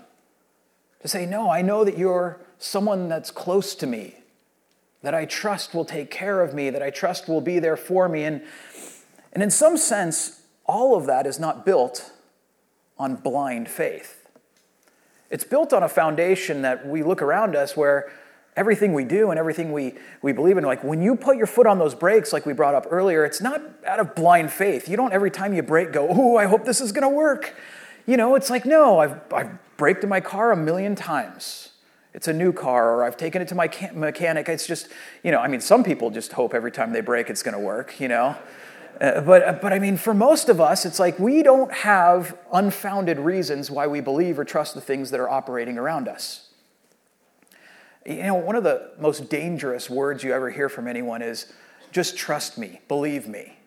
To 1.00 1.08
say, 1.08 1.26
No, 1.26 1.50
I 1.50 1.62
know 1.62 1.84
that 1.84 1.98
you're 1.98 2.40
someone 2.58 3.08
that's 3.08 3.30
close 3.30 3.74
to 3.76 3.86
me, 3.86 4.16
that 5.02 5.14
I 5.14 5.24
trust 5.24 5.74
will 5.74 5.84
take 5.84 6.10
care 6.10 6.40
of 6.40 6.54
me, 6.54 6.70
that 6.70 6.82
I 6.82 6.90
trust 6.90 7.28
will 7.28 7.40
be 7.40 7.58
there 7.58 7.76
for 7.76 8.08
me. 8.08 8.24
And, 8.24 8.42
and 9.32 9.42
in 9.42 9.50
some 9.50 9.76
sense, 9.76 10.42
all 10.64 10.96
of 10.96 11.06
that 11.06 11.26
is 11.26 11.38
not 11.38 11.66
built 11.66 12.12
on 12.98 13.16
blind 13.16 13.68
faith. 13.68 14.28
It's 15.28 15.44
built 15.44 15.72
on 15.72 15.82
a 15.82 15.88
foundation 15.88 16.62
that 16.62 16.86
we 16.86 17.02
look 17.02 17.20
around 17.20 17.56
us 17.56 17.76
where 17.76 18.12
everything 18.56 18.92
we 18.92 19.04
do 19.04 19.30
and 19.30 19.38
everything 19.38 19.72
we, 19.72 19.94
we 20.20 20.32
believe 20.32 20.58
in, 20.58 20.64
like 20.64 20.84
when 20.84 21.00
you 21.02 21.16
put 21.16 21.36
your 21.36 21.46
foot 21.46 21.66
on 21.66 21.78
those 21.78 21.94
brakes, 21.94 22.32
like 22.32 22.44
we 22.44 22.52
brought 22.52 22.74
up 22.74 22.86
earlier, 22.90 23.24
it's 23.24 23.40
not 23.40 23.62
out 23.86 23.98
of 23.98 24.14
blind 24.14 24.52
faith. 24.52 24.88
You 24.88 24.96
don't 24.96 25.12
every 25.12 25.30
time 25.30 25.54
you 25.54 25.62
brake 25.62 25.92
go, 25.92 26.08
oh, 26.10 26.36
I 26.36 26.46
hope 26.46 26.64
this 26.64 26.80
is 26.80 26.92
going 26.92 27.02
to 27.02 27.14
work. 27.16 27.54
You 28.06 28.16
know, 28.16 28.34
it's 28.34 28.50
like, 28.50 28.66
no, 28.66 28.98
I've, 28.98 29.20
I've 29.32 29.76
braked 29.76 30.02
in 30.02 30.10
my 30.10 30.20
car 30.20 30.52
a 30.52 30.56
million 30.56 30.94
times 30.94 31.72
it's 32.14 32.28
a 32.28 32.32
new 32.32 32.52
car 32.52 32.94
or 32.94 33.04
I've 33.04 33.16
taken 33.16 33.40
it 33.40 33.48
to 33.48 33.54
my 33.54 33.70
mechanic. 33.94 34.48
It's 34.48 34.66
just, 34.66 34.88
you 35.22 35.30
know, 35.30 35.38
I 35.38 35.48
mean, 35.48 35.60
some 35.60 35.82
people 35.82 36.10
just 36.10 36.32
hope 36.32 36.54
every 36.54 36.72
time 36.72 36.92
they 36.92 37.00
brake 37.00 37.30
it's 37.30 37.42
going 37.42 37.54
to 37.54 37.60
work, 37.60 37.98
you 38.00 38.08
know. 38.08 38.36
Uh, 39.00 39.20
but, 39.22 39.42
uh, 39.42 39.52
but 39.60 39.72
I 39.72 39.78
mean, 39.78 39.96
for 39.96 40.12
most 40.12 40.48
of 40.48 40.60
us, 40.60 40.84
it's 40.84 40.98
like 40.98 41.18
we 41.18 41.42
don't 41.42 41.72
have 41.72 42.36
unfounded 42.52 43.18
reasons 43.18 43.70
why 43.70 43.86
we 43.86 44.00
believe 44.00 44.38
or 44.38 44.44
trust 44.44 44.74
the 44.74 44.80
things 44.80 45.10
that 45.10 45.20
are 45.20 45.28
operating 45.28 45.78
around 45.78 46.08
us. 46.08 46.48
You 48.04 48.22
know, 48.24 48.34
one 48.34 48.56
of 48.56 48.64
the 48.64 48.90
most 48.98 49.28
dangerous 49.28 49.88
words 49.88 50.24
you 50.24 50.32
ever 50.32 50.50
hear 50.50 50.68
from 50.68 50.88
anyone 50.88 51.22
is 51.22 51.52
just 51.92 52.16
trust 52.16 52.58
me, 52.58 52.80
believe 52.88 53.28
me. 53.28 53.58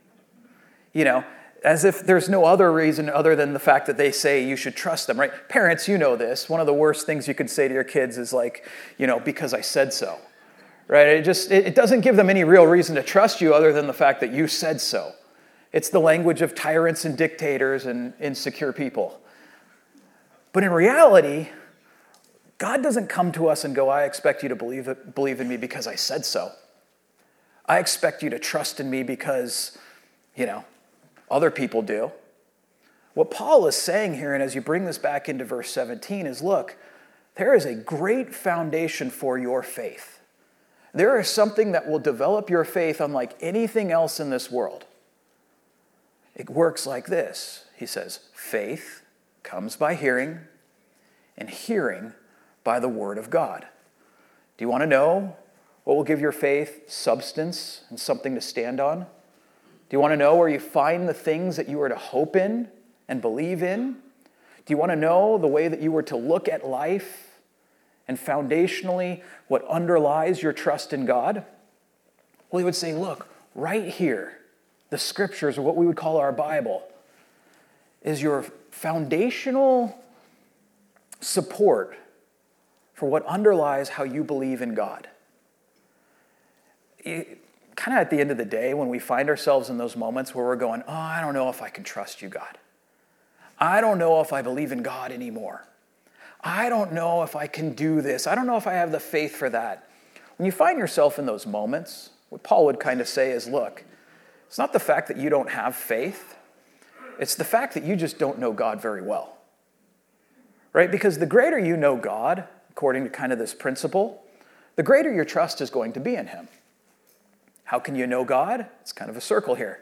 You 0.94 1.06
know, 1.06 1.24
as 1.64 1.84
if 1.84 2.06
there's 2.06 2.30
no 2.30 2.46
other 2.46 2.72
reason 2.72 3.10
other 3.10 3.36
than 3.36 3.54
the 3.54 3.60
fact 3.60 3.88
that 3.88 3.98
they 3.98 4.12
say 4.12 4.46
you 4.46 4.56
should 4.56 4.76
trust 4.76 5.08
them, 5.08 5.20
right? 5.20 5.32
Parents, 5.50 5.88
you 5.88 5.98
know 5.98 6.16
this. 6.16 6.48
One 6.48 6.60
of 6.60 6.68
the 6.68 6.74
worst 6.74 7.06
things 7.06 7.28
you 7.28 7.34
could 7.34 7.50
say 7.50 7.68
to 7.68 7.74
your 7.74 7.84
kids 7.84 8.18
is 8.18 8.32
like, 8.32 8.68
you 8.98 9.08
know, 9.08 9.20
because 9.20 9.54
I 9.54 9.62
said 9.62 9.92
so, 9.92 10.20
right? 10.88 11.08
It 11.08 11.26
just, 11.26 11.52
it 11.52 11.74
doesn't 11.74 12.02
give 12.02 12.16
them 12.16 12.30
any 12.30 12.44
real 12.44 12.66
reason 12.66 12.96
to 12.96 13.04
trust 13.04 13.42
you 13.42 13.54
other 13.54 13.74
than 13.74 13.88
the 13.88 13.94
fact 13.94 14.20
that 14.20 14.32
you 14.32 14.48
said 14.48 14.80
so. 14.80 15.14
It's 15.74 15.90
the 15.90 16.00
language 16.00 16.42
of 16.42 16.56
tyrants 16.56 17.04
and 17.04 17.18
dictators 17.18 17.86
and 17.86 18.14
insecure 18.22 18.72
people. 18.72 19.20
But 20.54 20.64
in 20.64 20.72
reality, 20.72 21.50
God 22.58 22.82
doesn't 22.82 23.08
come 23.08 23.32
to 23.34 23.48
us 23.48 23.64
and 23.66 23.76
go, 23.76 23.90
I 23.90 24.04
expect 24.04 24.44
you 24.44 24.50
to 24.50 24.56
believe, 24.56 24.88
it, 24.88 25.14
believe 25.14 25.42
in 25.42 25.48
me 25.48 25.58
because 25.58 25.88
I 25.88 25.96
said 25.96 26.26
so. 26.26 26.52
I 27.66 27.80
expect 27.80 28.24
you 28.24 28.30
to 28.30 28.40
trust 28.40 28.80
in 28.80 28.90
me 28.90 29.04
because, 29.04 29.78
you 30.36 30.46
know, 30.46 30.64
other 31.30 31.52
people 31.52 31.82
do. 31.82 32.12
What 33.14 33.32
Paul 33.32 33.66
is 33.68 33.76
saying 33.76 34.16
here, 34.16 34.34
and 34.34 34.44
as 34.44 34.56
you 34.56 34.62
bring 34.62 34.86
this 34.86 34.98
back 34.98 35.28
into 35.28 35.46
verse 35.46 35.72
17, 35.72 36.26
is 36.26 36.42
look, 36.42 36.78
there 37.36 37.54
is 37.54 37.66
a 37.66 37.76
great 37.76 38.34
foundation 38.34 39.10
for 39.10 39.38
your 39.38 39.64
faith. 39.64 40.20
There 40.94 41.20
is 41.20 41.28
something 41.28 41.74
that 41.74 41.90
will 41.90 42.00
develop 42.00 42.50
your 42.50 42.64
faith 42.64 43.02
unlike 43.02 43.36
anything 43.42 43.92
else 43.92 44.20
in 44.20 44.30
this 44.30 44.50
world. 44.50 44.86
It 46.36 46.50
works 46.50 46.86
like 46.86 47.08
this 47.08 47.66
He 47.76 47.86
says, 47.86 48.20
faith 48.34 49.02
comes 49.44 49.76
by 49.76 49.96
hearing, 49.96 50.40
and 51.38 51.50
hearing 51.50 52.14
by 52.66 52.82
the 52.82 52.90
word 52.90 53.18
of 53.18 53.30
God. 53.30 53.66
Do 54.58 54.66
you 54.66 54.70
want 54.70 54.82
to 54.82 54.88
know 54.88 55.38
what 55.86 55.96
will 55.96 56.04
give 56.04 56.20
your 56.20 56.34
faith 56.34 56.90
substance 56.92 57.84
and 57.90 57.98
something 57.98 58.36
to 58.36 58.42
stand 58.42 58.82
on? 58.82 59.00
Do 59.00 59.96
you 59.96 60.00
want 60.00 60.12
to 60.12 60.18
know 60.18 60.36
where 60.36 60.50
you 60.50 60.60
find 60.60 61.08
the 61.08 61.14
things 61.14 61.56
that 61.56 61.70
you 61.70 61.80
are 61.82 61.88
to 61.88 61.96
hope 61.96 62.36
in 62.36 62.68
and 63.08 63.22
believe 63.22 63.64
in? 63.64 63.98
Do 64.66 64.74
you 64.74 64.78
want 64.78 64.92
to 64.92 64.96
know 64.96 65.38
the 65.38 65.48
way 65.48 65.68
that 65.68 65.80
you 65.80 65.92
were 65.92 66.04
to 66.04 66.18
look 66.18 66.50
at 66.50 66.66
life 66.68 67.40
and 68.08 68.18
foundationally 68.18 69.22
what 69.48 69.64
underlies 69.68 70.42
your 70.42 70.54
trust 70.54 70.92
in 70.92 71.06
God? 71.06 71.46
Well, 72.50 72.60
he 72.60 72.66
would 72.66 72.76
say, 72.76 72.96
look, 72.96 73.28
right 73.54 73.88
here, 73.88 74.40
the 74.90 74.98
scriptures, 74.98 75.58
or 75.58 75.62
what 75.62 75.76
we 75.76 75.86
would 75.86 75.98
call 75.98 76.18
our 76.18 76.32
Bible, 76.32 76.84
is 78.02 78.24
your 78.24 78.44
foundational 78.72 80.04
support 81.22 81.96
for 82.96 83.08
what 83.08 83.24
underlies 83.28 83.90
how 83.90 84.04
you 84.04 84.24
believe 84.24 84.64
in 84.64 84.74
God 84.74 85.08
kind 87.76 87.98
of 87.98 88.02
at 88.02 88.10
the 88.10 88.20
end 88.20 88.32
of 88.32 88.38
the 88.38 88.46
day, 88.46 88.74
when 88.74 88.90
we 88.90 89.00
find 89.00 89.30
ourselves 89.30 89.70
in 89.70 89.78
those 89.78 89.96
moments 89.96 90.34
where 90.34 90.46
we're 90.46 90.56
going, 90.56 90.84
Oh, 90.88 90.94
I 90.94 91.22
don't 91.22 91.34
know 91.34 91.50
if 91.50 91.62
I 91.62 91.70
can 91.70 91.84
trust 91.84 92.22
you, 92.22 92.30
God. 92.30 92.58
I 93.60 93.82
don't 93.82 93.98
know 93.98 94.22
if 94.22 94.34
I 94.34 94.42
believe 94.42 94.72
in 94.72 94.82
God 94.82 95.12
anymore. 95.12 95.66
I 96.42 96.70
don't 96.70 96.94
know 96.94 97.24
if 97.24 97.36
I 97.36 97.48
can 97.48 97.74
do 97.74 98.02
this. 98.02 98.28
I 98.28 98.36
don't 98.36 98.48
know 98.48 98.58
if 98.58 98.68
I 98.68 98.74
have 98.74 98.92
the 98.92 99.00
faith 99.00 99.36
for 99.36 99.50
that. 99.50 99.88
When 100.38 100.46
you 100.46 100.52
find 100.52 100.78
yourself 100.78 101.18
in 101.18 101.26
those 101.26 101.46
moments, 101.46 102.12
what 102.30 102.44
Paul 102.44 102.66
would 102.66 102.80
kind 102.80 103.02
of 103.02 103.08
say 103.08 103.32
is 103.32 103.48
look, 103.48 103.84
it's 104.48 104.58
not 104.58 104.74
the 104.74 104.80
fact 104.80 105.08
that 105.08 105.18
you 105.18 105.30
don't 105.30 105.50
have 105.50 105.76
faith, 105.76 106.36
it's 107.20 107.36
the 107.36 107.46
fact 107.46 107.74
that 107.74 107.84
you 107.84 107.96
just 107.96 108.20
don't 108.20 108.40
know 108.40 108.52
God 108.52 108.82
very 108.82 109.02
well. 109.02 109.38
Right? 110.74 110.92
Because 110.92 111.20
the 111.20 111.26
greater 111.26 111.58
you 111.58 111.78
know 111.78 111.96
God, 111.96 112.46
according 112.76 113.06
to 113.06 113.10
kind 113.10 113.32
of 113.32 113.40
this 113.40 113.54
principle, 113.54 114.22
the 114.76 114.84
greater 114.84 115.14
your 115.14 115.24
trust 115.24 115.62
is 115.62 115.70
going 115.70 115.94
to 115.94 116.00
be 116.02 116.16
in 116.16 116.28
Him. 116.28 116.50
How 117.64 117.80
can 117.80 117.96
you 117.96 118.06
know 118.06 118.26
God? 118.26 118.66
It's 118.82 118.92
kind 118.92 119.10
of 119.10 119.16
a 119.16 119.22
circle 119.22 119.56
here. 119.56 119.80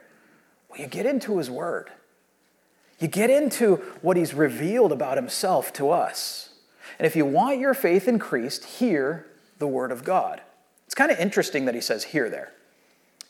Well, 0.70 0.80
you 0.80 0.86
get 0.86 1.08
into 1.08 1.40
His 1.40 1.50
Word. 1.50 1.90
You 3.00 3.08
get 3.08 3.32
into 3.32 3.78
what 4.04 4.16
He's 4.16 4.36
revealed 4.36 4.92
about 4.92 5.18
Himself 5.18 5.74
to 5.74 5.90
us. 5.90 6.50
And 7.00 7.08
if 7.08 7.16
you 7.16 7.26
want 7.26 7.58
your 7.58 7.74
faith 7.74 8.08
increased, 8.08 8.64
hear 8.64 9.26
the 9.58 9.68
Word 9.68 9.92
of 9.92 10.04
God. 10.04 10.42
It's 10.86 10.94
kind 10.94 11.12
of 11.12 11.18
interesting 11.18 11.66
that 11.66 11.74
He 11.74 11.82
says 11.82 12.04
hear 12.04 12.30
there. 12.30 12.52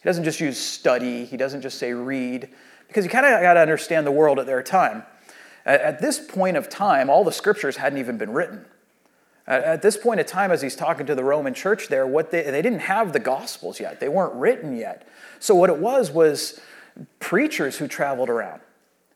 He 0.02 0.10
doesn't 0.10 0.26
just 0.26 0.42
use 0.42 0.58
study, 0.58 1.24
He 1.24 1.38
doesn't 1.38 1.62
just 1.62 1.80
say 1.80 1.94
read, 1.94 2.50
because 2.90 3.06
you 3.06 3.10
kind 3.10 3.26
of 3.26 3.42
got 3.42 3.54
to 3.54 3.62
understand 3.62 4.06
the 4.06 4.12
world 4.12 4.40
at 4.40 4.46
their 4.46 4.62
time. 4.62 5.04
At 5.66 6.02
this 6.02 6.20
point 6.20 6.58
of 6.58 6.68
time, 6.68 7.10
all 7.10 7.24
the 7.24 7.32
scriptures 7.32 7.78
hadn't 7.78 7.98
even 7.98 8.18
been 8.18 8.34
written. 8.34 8.66
At 9.46 9.82
this 9.82 9.98
point 9.98 10.22
in 10.22 10.26
time, 10.26 10.52
as 10.52 10.62
he's 10.62 10.76
talking 10.76 11.06
to 11.06 11.16
the 11.16 11.24
Roman 11.24 11.54
church 11.54 11.90
there, 11.90 12.08
what 12.08 12.32
they, 12.32 12.44
they 12.44 12.62
didn't 12.62 12.80
have 12.80 13.12
the 13.12 13.20
Gospels 13.20 13.80
yet. 13.80 14.00
They 14.00 14.08
weren't 14.08 14.34
written 14.36 14.78
yet. 14.78 15.08
So, 15.40 15.54
what 15.54 15.70
it 15.70 15.78
was 15.78 16.12
was 16.12 16.62
preachers 17.20 17.78
who 17.78 17.88
traveled 17.88 18.30
around, 18.30 18.62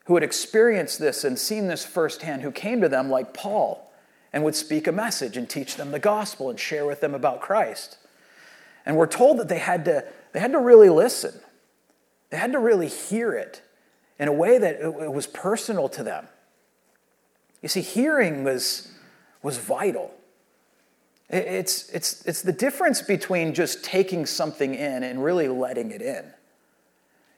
who 0.05 0.15
had 0.15 0.23
experienced 0.23 0.99
this 0.99 1.23
and 1.23 1.39
seen 1.39 1.67
this 1.67 1.85
firsthand, 1.85 2.41
who 2.41 2.51
came 2.51 2.81
to 2.81 2.89
them 2.89 3.09
like 3.09 3.33
Paul 3.33 3.89
and 4.33 4.43
would 4.43 4.55
speak 4.55 4.87
a 4.87 4.91
message 4.91 5.37
and 5.37 5.49
teach 5.49 5.77
them 5.77 5.91
the 5.91 5.99
gospel 5.99 6.49
and 6.49 6.59
share 6.59 6.85
with 6.85 6.99
them 6.99 7.15
about 7.15 7.39
Christ. 7.39 7.97
And 8.85 8.97
we're 8.97 9.07
told 9.07 9.39
that 9.39 9.47
they 9.47 9.59
had 9.59 9.85
to, 9.85 10.05
they 10.33 10.39
had 10.39 10.51
to 10.51 10.59
really 10.59 10.89
listen, 10.89 11.33
they 12.29 12.37
had 12.37 12.51
to 12.51 12.59
really 12.59 12.87
hear 12.87 13.31
it 13.33 13.61
in 14.19 14.27
a 14.27 14.33
way 14.33 14.57
that 14.57 14.81
it 14.81 15.13
was 15.13 15.27
personal 15.27 15.87
to 15.89 16.03
them. 16.03 16.27
You 17.61 17.69
see, 17.69 17.81
hearing 17.81 18.43
was, 18.43 18.89
was 19.41 19.57
vital. 19.57 20.13
It's, 21.29 21.89
it's, 21.89 22.25
it's 22.25 22.41
the 22.41 22.53
difference 22.53 23.01
between 23.01 23.53
just 23.53 23.83
taking 23.83 24.25
something 24.25 24.73
in 24.73 25.03
and 25.03 25.21
really 25.23 25.49
letting 25.49 25.91
it 25.91 26.01
in. 26.01 26.23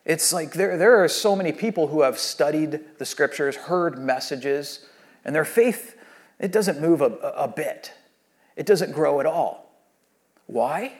It's 0.06 0.32
like 0.32 0.54
there, 0.54 0.78
there 0.78 1.04
are 1.04 1.08
so 1.08 1.36
many 1.36 1.52
people 1.52 1.88
who 1.88 2.02
have 2.02 2.20
studied 2.20 2.82
the 2.98 3.06
scriptures, 3.06 3.56
heard 3.56 3.98
messages, 3.98 4.86
and 5.26 5.36
their 5.36 5.46
faith, 5.46 5.96
it 6.40 6.52
doesn't 6.52 6.80
move 6.80 7.02
a, 7.02 7.06
a 7.06 7.48
bit. 7.48 7.94
It 8.56 8.66
doesn't 8.66 8.92
grow 8.92 9.20
at 9.20 9.26
all. 9.26 9.72
Why? 10.48 10.94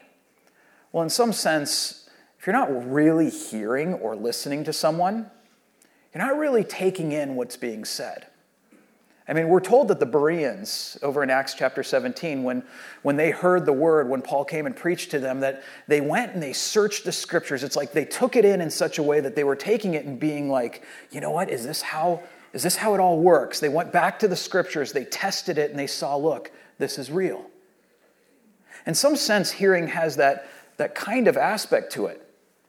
Well, 0.92 1.04
in 1.04 1.10
some 1.10 1.34
sense, 1.34 2.10
if 2.40 2.48
you're 2.48 2.56
not 2.56 2.92
really 2.92 3.30
hearing 3.30 3.94
or 3.94 4.16
listening 4.16 4.64
to 4.64 4.74
someone, 4.74 5.30
you're 6.14 6.24
not 6.24 6.38
really 6.38 6.64
taking 6.64 7.12
in 7.12 7.36
what's 7.36 7.58
being 7.58 7.86
said. 7.86 8.28
I 9.30 9.34
mean, 9.34 9.48
we're 9.48 9.60
told 9.60 9.90
that 9.90 10.00
the 10.00 10.08
Bereans 10.08 10.98
over 11.04 11.22
in 11.22 11.30
Acts 11.30 11.54
chapter 11.54 11.84
17, 11.84 12.42
when, 12.42 12.64
when 13.04 13.16
they 13.16 13.30
heard 13.30 13.64
the 13.64 13.74
word, 13.74 14.10
when 14.10 14.24
Paul 14.24 14.44
came 14.44 14.66
and 14.66 14.76
preached 14.76 15.12
to 15.12 15.20
them, 15.20 15.42
that 15.42 15.62
they 15.88 16.02
went 16.02 16.34
and 16.34 16.42
they 16.42 16.52
searched 16.52 17.06
the 17.06 17.12
scriptures. 17.12 17.64
It's 17.64 17.76
like 17.76 17.92
they 17.92 18.06
took 18.06 18.36
it 18.36 18.44
in 18.44 18.60
in 18.60 18.72
such 18.72 18.98
a 18.98 19.04
way 19.04 19.20
that 19.20 19.36
they 19.36 19.44
were 19.44 19.56
taking 19.56 19.94
it 19.94 20.04
and 20.04 20.20
being 20.20 20.50
like, 20.50 20.84
you 21.12 21.22
know 21.22 21.30
what, 21.30 21.52
is 21.52 21.64
this 21.64 21.84
how, 21.84 22.24
is 22.54 22.64
this 22.64 22.76
how 22.76 22.96
it 22.96 23.00
all 23.00 23.20
works? 23.20 23.60
They 23.60 23.70
went 23.70 23.94
back 23.94 24.18
to 24.20 24.28
the 24.28 24.36
scriptures, 24.36 24.94
they 24.94 25.06
tested 25.06 25.60
it, 25.60 25.70
and 25.70 25.78
they 25.78 25.88
saw, 25.88 26.18
look, 26.18 26.52
this 26.80 26.98
is 26.98 27.12
real. 27.12 27.46
In 28.88 28.96
some 28.96 29.16
sense, 29.16 29.52
hearing 29.52 29.90
has 29.90 30.16
that, 30.16 30.50
that 30.78 30.96
kind 30.96 31.28
of 31.28 31.38
aspect 31.38 31.92
to 31.94 32.08
it. 32.08 32.26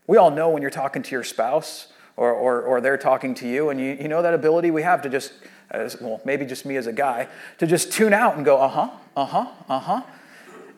We 0.06 0.18
all 0.18 0.30
know 0.30 0.50
when 0.50 0.60
you're 0.60 0.70
talking 0.70 1.02
to 1.04 1.10
your 1.10 1.24
spouse 1.24 1.88
or, 2.18 2.30
or, 2.32 2.60
or 2.60 2.80
they're 2.82 2.98
talking 2.98 3.34
to 3.36 3.48
you, 3.48 3.70
and 3.70 3.80
you, 3.80 3.96
you 3.98 4.08
know 4.08 4.20
that 4.20 4.34
ability 4.34 4.70
we 4.70 4.82
have 4.82 5.00
to 5.02 5.08
just 5.08 5.32
as, 5.70 6.00
well, 6.00 6.20
maybe 6.24 6.44
just 6.44 6.64
me 6.66 6.76
as 6.76 6.86
a 6.86 6.92
guy, 6.92 7.28
to 7.58 7.66
just 7.66 7.92
tune 7.92 8.12
out 8.12 8.36
and 8.36 8.44
go, 8.44 8.58
uh 8.58 8.68
huh, 8.68 8.90
uh 9.16 9.24
huh, 9.24 9.46
uh 9.68 9.78
huh. 9.78 10.02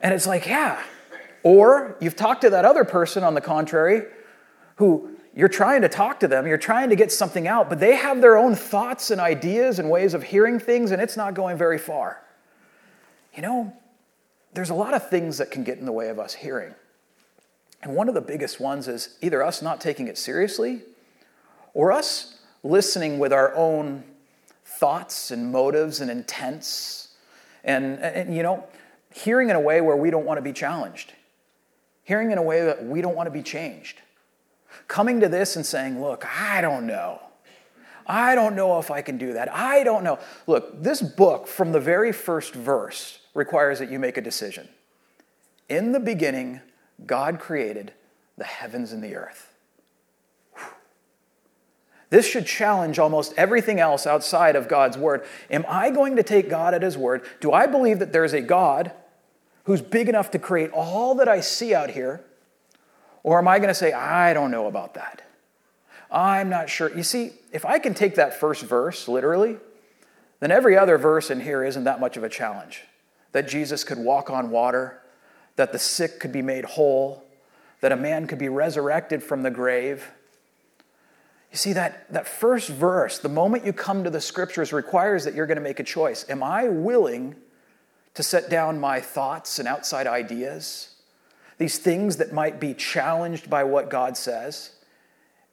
And 0.01 0.13
it's 0.13 0.27
like, 0.27 0.45
yeah. 0.45 0.81
Or 1.43 1.97
you've 1.99 2.15
talked 2.15 2.41
to 2.41 2.49
that 2.51 2.65
other 2.65 2.83
person 2.83 3.23
on 3.23 3.33
the 3.33 3.41
contrary 3.41 4.03
who 4.75 5.09
you're 5.35 5.49
trying 5.49 5.81
to 5.81 5.89
talk 5.89 6.19
to 6.19 6.27
them, 6.27 6.45
you're 6.45 6.57
trying 6.57 6.89
to 6.89 6.95
get 6.95 7.11
something 7.11 7.47
out, 7.47 7.69
but 7.69 7.79
they 7.79 7.95
have 7.95 8.21
their 8.21 8.37
own 8.37 8.55
thoughts 8.55 9.09
and 9.09 9.19
ideas 9.19 9.79
and 9.79 9.89
ways 9.89 10.13
of 10.13 10.23
hearing 10.23 10.59
things, 10.59 10.91
and 10.91 11.01
it's 11.01 11.17
not 11.17 11.33
going 11.33 11.57
very 11.57 11.79
far. 11.79 12.21
You 13.35 13.41
know, 13.41 13.73
there's 14.53 14.69
a 14.69 14.75
lot 14.75 14.93
of 14.93 15.09
things 15.09 15.39
that 15.39 15.49
can 15.49 15.63
get 15.63 15.79
in 15.79 15.85
the 15.85 15.91
way 15.91 16.09
of 16.09 16.19
us 16.19 16.35
hearing. 16.35 16.75
And 17.81 17.95
one 17.95 18.07
of 18.07 18.13
the 18.13 18.21
biggest 18.21 18.59
ones 18.59 18.87
is 18.87 19.17
either 19.21 19.43
us 19.43 19.61
not 19.61 19.81
taking 19.81 20.07
it 20.07 20.17
seriously 20.17 20.81
or 21.73 21.91
us 21.91 22.39
listening 22.63 23.17
with 23.17 23.33
our 23.33 23.53
own 23.55 24.03
thoughts 24.79 25.31
and 25.31 25.51
motives 25.51 26.01
and 26.01 26.09
intents. 26.09 27.09
And, 27.63 27.99
and, 27.99 28.35
you 28.35 28.43
know, 28.43 28.65
hearing 29.13 29.49
in 29.49 29.55
a 29.55 29.59
way 29.59 29.81
where 29.81 29.95
we 29.95 30.09
don't 30.11 30.25
want 30.25 30.37
to 30.37 30.41
be 30.41 30.53
challenged, 30.53 31.13
hearing 32.03 32.31
in 32.31 32.37
a 32.37 32.43
way 32.43 32.65
that 32.65 32.85
we 32.85 33.01
don't 33.01 33.15
want 33.15 33.27
to 33.27 33.31
be 33.31 33.43
changed. 33.43 34.01
Coming 34.87 35.19
to 35.21 35.29
this 35.29 35.55
and 35.55 35.65
saying, 35.65 36.01
look, 36.01 36.25
I 36.25 36.61
don't 36.61 36.87
know. 36.87 37.21
I 38.05 38.35
don't 38.35 38.55
know 38.55 38.79
if 38.79 38.91
I 38.91 39.01
can 39.01 39.17
do 39.17 39.33
that. 39.33 39.53
I 39.53 39.83
don't 39.83 40.03
know. 40.03 40.19
Look, 40.45 40.83
this 40.83 41.01
book, 41.01 41.47
from 41.47 41.71
the 41.71 41.79
very 41.79 42.11
first 42.11 42.53
verse, 42.53 43.19
requires 43.33 43.79
that 43.79 43.89
you 43.89 43.99
make 43.99 44.17
a 44.17 44.21
decision. 44.21 44.67
In 45.69 45.93
the 45.93 45.99
beginning, 45.99 46.59
God 47.05 47.39
created 47.39 47.93
the 48.37 48.43
heavens 48.43 48.91
and 48.91 49.01
the 49.01 49.15
earth. 49.15 49.52
This 52.13 52.27
should 52.27 52.45
challenge 52.45 52.99
almost 52.99 53.33
everything 53.37 53.79
else 53.79 54.05
outside 54.05 54.55
of 54.55 54.67
God's 54.67 54.99
word. 54.99 55.25
Am 55.49 55.65
I 55.67 55.89
going 55.89 56.17
to 56.17 56.21
take 56.21 56.47
God 56.47 56.75
at 56.75 56.83
his 56.83 56.95
word? 56.95 57.23
Do 57.39 57.51
I 57.51 57.65
believe 57.65 57.97
that 57.97 58.13
there's 58.13 58.33
a 58.33 58.41
God 58.41 58.91
who's 59.63 59.81
big 59.81 60.07
enough 60.07 60.29
to 60.29 60.37
create 60.37 60.69
all 60.73 61.15
that 61.15 61.27
I 61.27 61.39
see 61.39 61.73
out 61.73 61.89
here? 61.89 62.23
Or 63.23 63.39
am 63.39 63.47
I 63.47 63.57
going 63.57 63.69
to 63.69 63.73
say, 63.73 63.93
I 63.93 64.35
don't 64.35 64.51
know 64.51 64.67
about 64.67 64.93
that? 64.93 65.23
I'm 66.11 66.49
not 66.49 66.69
sure. 66.69 66.95
You 66.95 67.01
see, 67.01 67.31
if 67.51 67.65
I 67.65 67.79
can 67.79 67.95
take 67.95 68.13
that 68.13 68.39
first 68.39 68.61
verse 68.61 69.07
literally, 69.07 69.57
then 70.39 70.51
every 70.51 70.77
other 70.77 70.99
verse 70.99 71.31
in 71.31 71.39
here 71.39 71.63
isn't 71.63 71.85
that 71.85 71.99
much 71.99 72.15
of 72.15 72.23
a 72.23 72.29
challenge. 72.29 72.83
That 73.31 73.47
Jesus 73.47 73.83
could 73.83 73.97
walk 73.97 74.29
on 74.29 74.51
water, 74.51 75.01
that 75.55 75.71
the 75.71 75.79
sick 75.79 76.19
could 76.19 76.31
be 76.31 76.43
made 76.43 76.65
whole, 76.65 77.23
that 77.81 77.91
a 77.91 77.97
man 77.97 78.27
could 78.27 78.37
be 78.37 78.49
resurrected 78.49 79.23
from 79.23 79.41
the 79.41 79.49
grave 79.49 80.11
you 81.53 81.57
see, 81.57 81.73
that, 81.73 82.11
that 82.11 82.27
first 82.27 82.67
verse, 82.67 83.19
the 83.19 83.29
moment 83.29 83.63
you 83.63 83.73
come 83.73 84.03
to 84.05 84.09
the 84.09 84.19
scriptures, 84.19 84.73
requires 84.73 85.23
that 85.23 85.35
you're 85.35 85.45
going 85.45 85.57
to 85.57 85.61
make 85.61 85.79
a 85.79 85.83
choice. 85.83 86.25
Am 86.27 86.41
I 86.41 86.67
willing 86.67 87.35
to 88.15 88.23
set 88.23 88.49
down 88.49 88.79
my 88.79 88.99
thoughts 88.99 89.59
and 89.59 89.67
outside 89.67 90.07
ideas, 90.07 90.95
these 91.59 91.77
things 91.77 92.17
that 92.17 92.33
might 92.33 92.59
be 92.59 92.73
challenged 92.73 93.51
by 93.51 93.63
what 93.65 93.91
God 93.91 94.17
says? 94.17 94.71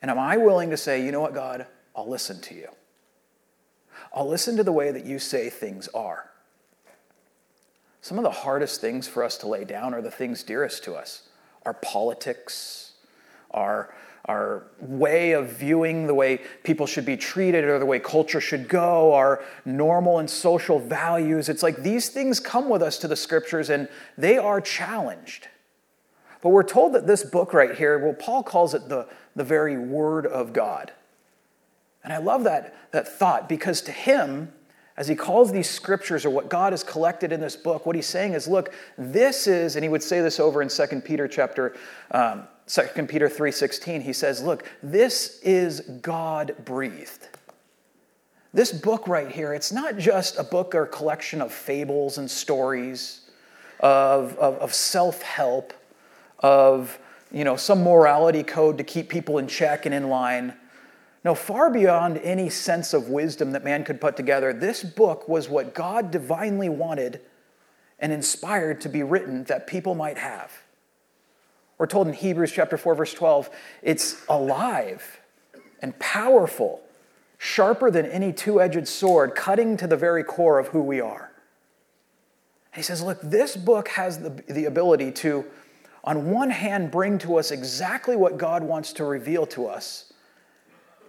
And 0.00 0.10
am 0.10 0.18
I 0.18 0.38
willing 0.38 0.70
to 0.70 0.76
say, 0.78 1.04
you 1.04 1.12
know 1.12 1.20
what, 1.20 1.34
God, 1.34 1.66
I'll 1.94 2.08
listen 2.08 2.40
to 2.40 2.54
you? 2.54 2.68
I'll 4.14 4.26
listen 4.26 4.56
to 4.56 4.64
the 4.64 4.72
way 4.72 4.90
that 4.92 5.04
you 5.04 5.18
say 5.18 5.50
things 5.50 5.86
are. 5.88 6.30
Some 8.00 8.16
of 8.16 8.24
the 8.24 8.30
hardest 8.30 8.80
things 8.80 9.06
for 9.06 9.22
us 9.22 9.36
to 9.36 9.48
lay 9.48 9.64
down 9.64 9.92
are 9.92 10.00
the 10.00 10.10
things 10.10 10.42
dearest 10.42 10.82
to 10.84 10.94
us 10.94 11.28
our 11.66 11.74
politics, 11.74 12.92
our 13.50 13.92
our 14.26 14.64
way 14.80 15.32
of 15.32 15.48
viewing 15.52 16.06
the 16.06 16.14
way 16.14 16.40
people 16.62 16.86
should 16.86 17.06
be 17.06 17.16
treated 17.16 17.64
or 17.64 17.78
the 17.78 17.86
way 17.86 17.98
culture 17.98 18.40
should 18.40 18.68
go, 18.68 19.14
our 19.14 19.42
normal 19.64 20.18
and 20.18 20.28
social 20.28 20.78
values. 20.78 21.48
It's 21.48 21.62
like 21.62 21.82
these 21.82 22.10
things 22.10 22.38
come 22.38 22.68
with 22.68 22.82
us 22.82 22.98
to 22.98 23.08
the 23.08 23.16
scriptures 23.16 23.70
and 23.70 23.88
they 24.18 24.36
are 24.38 24.60
challenged. 24.60 25.48
But 26.42 26.50
we're 26.50 26.62
told 26.62 26.94
that 26.94 27.06
this 27.06 27.24
book 27.24 27.52
right 27.52 27.74
here, 27.74 27.98
well, 27.98 28.14
Paul 28.14 28.42
calls 28.42 28.74
it 28.74 28.88
the, 28.88 29.08
the 29.36 29.44
very 29.44 29.78
word 29.78 30.26
of 30.26 30.52
God. 30.52 30.92
And 32.02 32.12
I 32.12 32.18
love 32.18 32.44
that, 32.44 32.74
that 32.92 33.08
thought 33.08 33.48
because 33.48 33.82
to 33.82 33.92
him, 33.92 34.52
as 35.00 35.08
he 35.08 35.14
calls 35.14 35.50
these 35.50 35.68
scriptures 35.68 36.26
or 36.26 36.30
what 36.30 36.50
God 36.50 36.74
has 36.74 36.84
collected 36.84 37.32
in 37.32 37.40
this 37.40 37.56
book, 37.56 37.86
what 37.86 37.96
he's 37.96 38.06
saying 38.06 38.34
is, 38.34 38.46
look, 38.46 38.74
this 38.98 39.46
is, 39.46 39.74
and 39.74 39.82
he 39.82 39.88
would 39.88 40.02
say 40.02 40.20
this 40.20 40.38
over 40.38 40.60
in 40.60 40.68
2 40.68 41.00
Peter 41.00 41.26
chapter 41.26 41.74
um, 42.10 42.46
2 42.66 43.06
Peter 43.06 43.26
3:16, 43.26 44.02
he 44.02 44.12
says, 44.12 44.42
"Look, 44.42 44.68
this 44.82 45.40
is 45.40 45.80
God 45.80 46.54
breathed." 46.66 47.28
This 48.52 48.72
book 48.72 49.08
right 49.08 49.30
here, 49.30 49.54
it's 49.54 49.72
not 49.72 49.96
just 49.96 50.38
a 50.38 50.44
book 50.44 50.74
or 50.74 50.84
collection 50.84 51.40
of 51.40 51.50
fables 51.50 52.18
and 52.18 52.30
stories, 52.30 53.22
of, 53.80 54.36
of, 54.36 54.58
of 54.58 54.74
self-help, 54.74 55.72
of 56.40 56.98
you 57.32 57.44
know, 57.44 57.56
some 57.56 57.82
morality 57.82 58.42
code 58.42 58.76
to 58.76 58.84
keep 58.84 59.08
people 59.08 59.38
in 59.38 59.46
check 59.48 59.86
and 59.86 59.94
in 59.94 60.10
line. 60.10 60.52
No, 61.22 61.34
far 61.34 61.70
beyond 61.70 62.18
any 62.18 62.48
sense 62.48 62.94
of 62.94 63.08
wisdom 63.08 63.52
that 63.52 63.62
man 63.62 63.84
could 63.84 64.00
put 64.00 64.16
together, 64.16 64.52
this 64.52 64.82
book 64.82 65.28
was 65.28 65.48
what 65.48 65.74
God 65.74 66.10
divinely 66.10 66.68
wanted 66.68 67.20
and 67.98 68.12
inspired 68.12 68.80
to 68.80 68.88
be 68.88 69.02
written 69.02 69.44
that 69.44 69.66
people 69.66 69.94
might 69.94 70.16
have. 70.16 70.50
We're 71.76 71.86
told 71.86 72.08
in 72.08 72.14
Hebrews 72.14 72.52
chapter 72.52 72.76
4 72.76 72.94
verse 72.94 73.14
12, 73.14 73.50
it's 73.82 74.22
alive 74.28 75.20
and 75.82 75.98
powerful, 75.98 76.82
sharper 77.38 77.90
than 77.90 78.06
any 78.06 78.32
two-edged 78.32 78.86
sword, 78.86 79.34
cutting 79.34 79.76
to 79.78 79.86
the 79.86 79.96
very 79.96 80.22
core 80.24 80.58
of 80.58 80.68
who 80.68 80.82
we 80.82 81.00
are. 81.00 81.32
And 82.72 82.76
he 82.76 82.82
says, 82.82 83.02
look, 83.02 83.20
this 83.22 83.56
book 83.56 83.88
has 83.88 84.18
the, 84.18 84.30
the 84.48 84.66
ability 84.66 85.12
to, 85.12 85.44
on 86.04 86.30
one 86.30 86.50
hand, 86.50 86.90
bring 86.90 87.18
to 87.18 87.38
us 87.38 87.50
exactly 87.50 88.14
what 88.14 88.38
God 88.38 88.62
wants 88.62 88.92
to 88.94 89.04
reveal 89.04 89.46
to 89.46 89.66
us, 89.66 90.09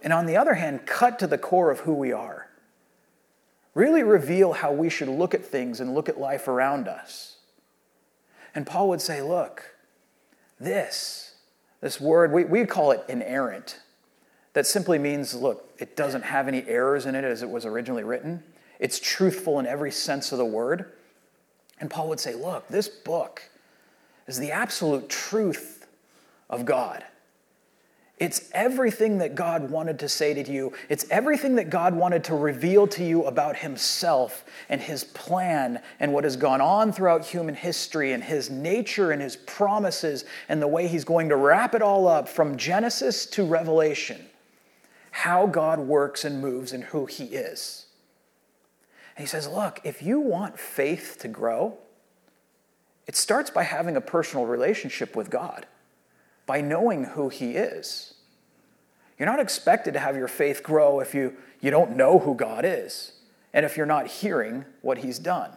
and 0.02 0.12
on 0.12 0.26
the 0.26 0.36
other 0.36 0.54
hand, 0.54 0.86
cut 0.86 1.18
to 1.20 1.26
the 1.26 1.38
core 1.38 1.70
of 1.70 1.80
who 1.80 1.94
we 1.94 2.12
are. 2.12 2.48
Really 3.74 4.02
reveal 4.02 4.52
how 4.52 4.72
we 4.72 4.90
should 4.90 5.08
look 5.08 5.32
at 5.32 5.44
things 5.44 5.80
and 5.80 5.94
look 5.94 6.08
at 6.08 6.18
life 6.18 6.48
around 6.48 6.88
us. 6.88 7.36
And 8.54 8.66
Paul 8.66 8.88
would 8.88 9.00
say, 9.00 9.22
look, 9.22 9.76
this, 10.60 11.36
this 11.80 12.00
word, 12.00 12.32
we, 12.32 12.44
we 12.44 12.66
call 12.66 12.90
it 12.90 13.02
inerrant. 13.08 13.80
That 14.52 14.66
simply 14.66 14.98
means, 14.98 15.34
look, 15.34 15.72
it 15.78 15.96
doesn't 15.96 16.24
have 16.24 16.48
any 16.48 16.66
errors 16.68 17.06
in 17.06 17.14
it 17.14 17.24
as 17.24 17.42
it 17.42 17.48
was 17.48 17.64
originally 17.64 18.04
written. 18.04 18.42
It's 18.78 18.98
truthful 19.00 19.58
in 19.58 19.66
every 19.66 19.92
sense 19.92 20.32
of 20.32 20.38
the 20.38 20.44
word. 20.44 20.92
And 21.80 21.88
Paul 21.88 22.08
would 22.08 22.20
say, 22.20 22.34
look, 22.34 22.68
this 22.68 22.88
book 22.88 23.42
is 24.26 24.38
the 24.38 24.50
absolute 24.50 25.08
truth 25.08 25.86
of 26.50 26.64
God. 26.66 27.04
It's 28.22 28.48
everything 28.52 29.18
that 29.18 29.34
God 29.34 29.68
wanted 29.68 29.98
to 29.98 30.08
say 30.08 30.32
to 30.32 30.52
you. 30.52 30.72
It's 30.88 31.04
everything 31.10 31.56
that 31.56 31.70
God 31.70 31.92
wanted 31.92 32.22
to 32.24 32.36
reveal 32.36 32.86
to 32.86 33.02
you 33.02 33.24
about 33.24 33.56
Himself 33.56 34.44
and 34.68 34.80
His 34.80 35.02
plan 35.02 35.82
and 35.98 36.12
what 36.12 36.22
has 36.22 36.36
gone 36.36 36.60
on 36.60 36.92
throughout 36.92 37.26
human 37.26 37.56
history 37.56 38.12
and 38.12 38.22
His 38.22 38.48
nature 38.48 39.10
and 39.10 39.20
His 39.20 39.34
promises 39.34 40.24
and 40.48 40.62
the 40.62 40.68
way 40.68 40.86
He's 40.86 41.02
going 41.02 41.30
to 41.30 41.36
wrap 41.36 41.74
it 41.74 41.82
all 41.82 42.06
up 42.06 42.28
from 42.28 42.56
Genesis 42.56 43.26
to 43.26 43.44
Revelation. 43.44 44.24
How 45.10 45.48
God 45.48 45.80
works 45.80 46.24
and 46.24 46.40
moves 46.40 46.72
and 46.72 46.84
who 46.84 47.06
He 47.06 47.24
is. 47.24 47.86
And 49.16 49.24
He 49.24 49.28
says, 49.28 49.48
Look, 49.48 49.80
if 49.82 50.00
you 50.00 50.20
want 50.20 50.60
faith 50.60 51.16
to 51.22 51.26
grow, 51.26 51.76
it 53.08 53.16
starts 53.16 53.50
by 53.50 53.64
having 53.64 53.96
a 53.96 54.00
personal 54.00 54.46
relationship 54.46 55.16
with 55.16 55.28
God 55.28 55.66
by 56.46 56.60
knowing 56.60 57.04
who 57.04 57.28
He 57.28 57.52
is. 57.52 58.14
You're 59.18 59.28
not 59.28 59.40
expected 59.40 59.94
to 59.94 60.00
have 60.00 60.16
your 60.16 60.28
faith 60.28 60.62
grow 60.62 61.00
if 61.00 61.14
you, 61.14 61.36
you 61.60 61.70
don't 61.70 61.96
know 61.96 62.18
who 62.18 62.34
God 62.34 62.64
is 62.64 63.12
and 63.52 63.64
if 63.64 63.76
you're 63.76 63.86
not 63.86 64.06
hearing 64.06 64.64
what 64.80 64.98
He's 64.98 65.18
done. 65.18 65.50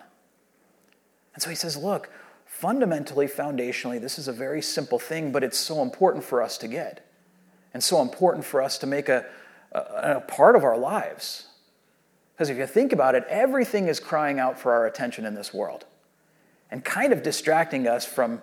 And 1.33 1.43
so 1.43 1.49
he 1.49 1.55
says, 1.55 1.75
look, 1.75 2.09
fundamentally, 2.45 3.27
foundationally, 3.27 3.99
this 3.99 4.17
is 4.17 4.27
a 4.27 4.33
very 4.33 4.61
simple 4.61 4.99
thing, 4.99 5.31
but 5.31 5.43
it's 5.43 5.57
so 5.57 5.81
important 5.81 6.23
for 6.23 6.41
us 6.41 6.57
to 6.59 6.67
get 6.67 7.05
and 7.73 7.83
so 7.83 8.01
important 8.01 8.45
for 8.45 8.61
us 8.61 8.77
to 8.77 8.87
make 8.87 9.09
a, 9.09 9.25
a, 9.73 9.79
a 10.17 10.21
part 10.21 10.55
of 10.55 10.63
our 10.63 10.77
lives. 10.77 11.47
Because 12.33 12.49
if 12.49 12.57
you 12.57 12.65
think 12.65 12.93
about 12.93 13.15
it, 13.15 13.25
everything 13.27 13.87
is 13.89 13.99
crying 13.99 14.39
out 14.39 14.57
for 14.57 14.71
our 14.71 14.85
attention 14.85 15.25
in 15.25 15.35
this 15.35 15.53
world 15.53 15.85
and 16.71 16.85
kind 16.85 17.11
of 17.11 17.21
distracting 17.21 17.85
us 17.85 18.05
from 18.05 18.41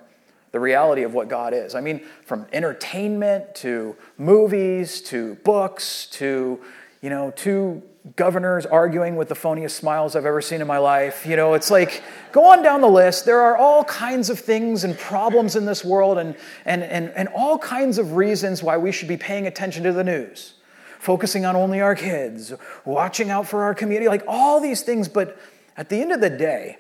the 0.52 0.60
reality 0.60 1.02
of 1.02 1.14
what 1.14 1.28
God 1.28 1.54
is. 1.54 1.74
I 1.74 1.80
mean, 1.80 2.02
from 2.24 2.46
entertainment 2.52 3.54
to 3.56 3.96
movies 4.18 5.00
to 5.02 5.34
books 5.36 6.06
to, 6.12 6.60
you 7.00 7.10
know, 7.10 7.32
two 7.34 7.82
governors 8.16 8.66
arguing 8.66 9.16
with 9.16 9.28
the 9.28 9.34
phoniest 9.34 9.70
smiles 9.70 10.16
I've 10.16 10.26
ever 10.26 10.42
seen 10.42 10.60
in 10.60 10.66
my 10.66 10.78
life. 10.78 11.24
You 11.24 11.36
know, 11.36 11.54
it's 11.54 11.70
like, 11.70 12.02
go 12.32 12.44
on 12.52 12.62
down 12.62 12.80
the 12.80 12.88
list. 12.88 13.24
There 13.24 13.40
are 13.40 13.56
all 13.56 13.84
kinds 13.84 14.28
of 14.28 14.38
things 14.38 14.84
and 14.84 14.98
problems 14.98 15.56
in 15.56 15.64
this 15.64 15.84
world 15.84 16.18
and, 16.18 16.36
and, 16.64 16.82
and, 16.82 17.10
and 17.10 17.28
all 17.28 17.58
kinds 17.58 17.98
of 17.98 18.14
reasons 18.14 18.62
why 18.62 18.76
we 18.76 18.92
should 18.92 19.08
be 19.08 19.16
paying 19.16 19.46
attention 19.46 19.84
to 19.84 19.92
the 19.92 20.04
news, 20.04 20.54
focusing 20.98 21.44
on 21.46 21.54
only 21.54 21.80
our 21.80 21.94
kids, 21.94 22.52
watching 22.84 23.30
out 23.30 23.46
for 23.46 23.62
our 23.62 23.74
community, 23.74 24.08
like 24.08 24.24
all 24.26 24.60
these 24.60 24.82
things. 24.82 25.08
But 25.08 25.38
at 25.76 25.88
the 25.88 26.00
end 26.00 26.12
of 26.12 26.20
the 26.20 26.30
day, 26.30 26.78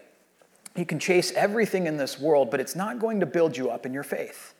you 0.76 0.86
can 0.86 0.98
chase 0.98 1.32
everything 1.32 1.86
in 1.86 1.96
this 1.96 2.18
world, 2.18 2.50
but 2.50 2.60
it's 2.60 2.74
not 2.74 2.98
going 2.98 3.20
to 3.20 3.26
build 3.26 3.56
you 3.56 3.70
up 3.70 3.84
in 3.84 3.92
your 3.92 4.02
faith. 4.02 4.54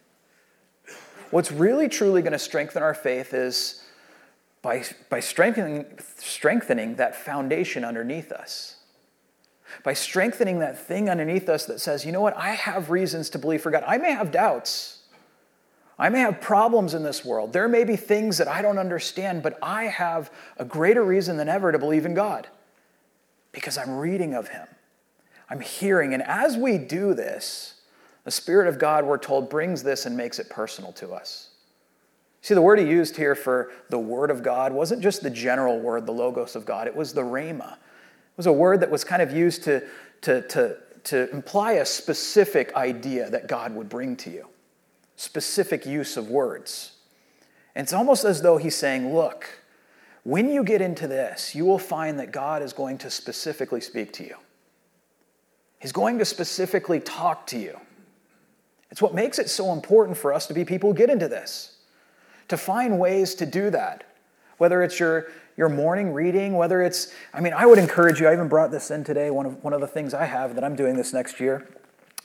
What's 1.30 1.50
really, 1.50 1.88
truly 1.88 2.20
going 2.20 2.32
to 2.32 2.38
strengthen 2.38 2.82
our 2.82 2.92
faith 2.92 3.32
is 3.32 3.82
by, 4.60 4.84
by 5.08 5.20
strengthening, 5.20 5.86
strengthening 6.18 6.96
that 6.96 7.16
foundation 7.16 7.84
underneath 7.84 8.30
us. 8.30 8.76
By 9.82 9.94
strengthening 9.94 10.58
that 10.58 10.78
thing 10.78 11.08
underneath 11.08 11.48
us 11.48 11.64
that 11.66 11.80
says, 11.80 12.04
you 12.04 12.12
know 12.12 12.20
what, 12.20 12.36
I 12.36 12.50
have 12.50 12.90
reasons 12.90 13.30
to 13.30 13.38
believe 13.38 13.62
for 13.62 13.70
God. 13.70 13.82
I 13.86 13.96
may 13.96 14.12
have 14.12 14.30
doubts. 14.30 14.98
I 15.98 16.10
may 16.10 16.20
have 16.20 16.40
problems 16.42 16.92
in 16.92 17.02
this 17.02 17.24
world. 17.24 17.54
There 17.54 17.68
may 17.68 17.84
be 17.84 17.96
things 17.96 18.36
that 18.36 18.48
I 18.48 18.60
don't 18.60 18.78
understand, 18.78 19.42
but 19.42 19.58
I 19.62 19.84
have 19.84 20.30
a 20.58 20.64
greater 20.64 21.02
reason 21.02 21.38
than 21.38 21.48
ever 21.48 21.72
to 21.72 21.78
believe 21.78 22.04
in 22.04 22.12
God 22.12 22.48
because 23.52 23.78
I'm 23.78 23.96
reading 23.96 24.34
of 24.34 24.48
Him. 24.48 24.66
I'm 25.52 25.60
hearing. 25.60 26.14
And 26.14 26.22
as 26.22 26.56
we 26.56 26.78
do 26.78 27.12
this, 27.12 27.74
the 28.24 28.30
Spirit 28.30 28.68
of 28.68 28.78
God, 28.78 29.04
we're 29.04 29.18
told, 29.18 29.50
brings 29.50 29.82
this 29.82 30.06
and 30.06 30.16
makes 30.16 30.38
it 30.38 30.48
personal 30.48 30.92
to 30.92 31.12
us. 31.12 31.50
See, 32.40 32.54
the 32.54 32.62
word 32.62 32.78
he 32.78 32.86
used 32.86 33.18
here 33.18 33.34
for 33.34 33.70
the 33.90 33.98
word 33.98 34.30
of 34.30 34.42
God 34.42 34.72
wasn't 34.72 35.02
just 35.02 35.22
the 35.22 35.28
general 35.28 35.78
word, 35.78 36.06
the 36.06 36.12
logos 36.12 36.56
of 36.56 36.64
God, 36.64 36.86
it 36.86 36.96
was 36.96 37.12
the 37.12 37.20
rhema. 37.20 37.74
It 37.74 38.38
was 38.38 38.46
a 38.46 38.52
word 38.52 38.80
that 38.80 38.90
was 38.90 39.04
kind 39.04 39.20
of 39.20 39.30
used 39.30 39.62
to, 39.64 39.86
to, 40.22 40.40
to, 40.48 40.76
to 41.04 41.30
imply 41.32 41.72
a 41.72 41.84
specific 41.84 42.74
idea 42.74 43.28
that 43.28 43.46
God 43.46 43.74
would 43.74 43.90
bring 43.90 44.16
to 44.16 44.30
you, 44.30 44.48
specific 45.16 45.84
use 45.84 46.16
of 46.16 46.30
words. 46.30 46.92
And 47.74 47.84
it's 47.84 47.92
almost 47.92 48.24
as 48.24 48.40
though 48.40 48.56
he's 48.56 48.74
saying, 48.74 49.14
Look, 49.14 49.60
when 50.22 50.48
you 50.48 50.64
get 50.64 50.80
into 50.80 51.06
this, 51.06 51.54
you 51.54 51.66
will 51.66 51.78
find 51.78 52.18
that 52.20 52.32
God 52.32 52.62
is 52.62 52.72
going 52.72 52.96
to 52.98 53.10
specifically 53.10 53.82
speak 53.82 54.14
to 54.14 54.24
you. 54.24 54.36
He's 55.82 55.90
going 55.90 56.20
to 56.20 56.24
specifically 56.24 57.00
talk 57.00 57.44
to 57.48 57.58
you. 57.58 57.76
It's 58.92 59.02
what 59.02 59.14
makes 59.14 59.40
it 59.40 59.50
so 59.50 59.72
important 59.72 60.16
for 60.16 60.32
us 60.32 60.46
to 60.46 60.54
be 60.54 60.64
people 60.64 60.92
who 60.92 60.96
get 60.96 61.10
into 61.10 61.26
this 61.26 61.76
to 62.46 62.56
find 62.56 63.00
ways 63.00 63.34
to 63.34 63.46
do 63.46 63.68
that. 63.70 64.04
Whether 64.58 64.84
it's 64.84 65.00
your, 65.00 65.26
your 65.56 65.68
morning 65.68 66.12
reading, 66.12 66.54
whether 66.54 66.82
it's, 66.82 67.12
I 67.34 67.40
mean, 67.40 67.52
I 67.52 67.66
would 67.66 67.78
encourage 67.78 68.20
you, 68.20 68.28
I 68.28 68.32
even 68.32 68.46
brought 68.46 68.70
this 68.70 68.92
in 68.92 69.02
today, 69.02 69.32
one 69.32 69.44
of, 69.44 69.64
one 69.64 69.72
of 69.72 69.80
the 69.80 69.88
things 69.88 70.14
I 70.14 70.24
have 70.24 70.54
that 70.54 70.62
I'm 70.62 70.76
doing 70.76 70.94
this 70.94 71.12
next 71.12 71.40
year. 71.40 71.68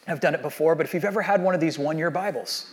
I've 0.07 0.19
done 0.19 0.35
it 0.35 0.43
before, 0.43 0.75
but 0.75 0.85
if 0.85 0.93
you've 0.93 1.03
ever 1.03 1.23
had 1.23 1.41
one 1.41 1.55
of 1.55 1.59
these 1.59 1.79
one 1.79 1.97
year 1.97 2.11
Bibles, 2.11 2.71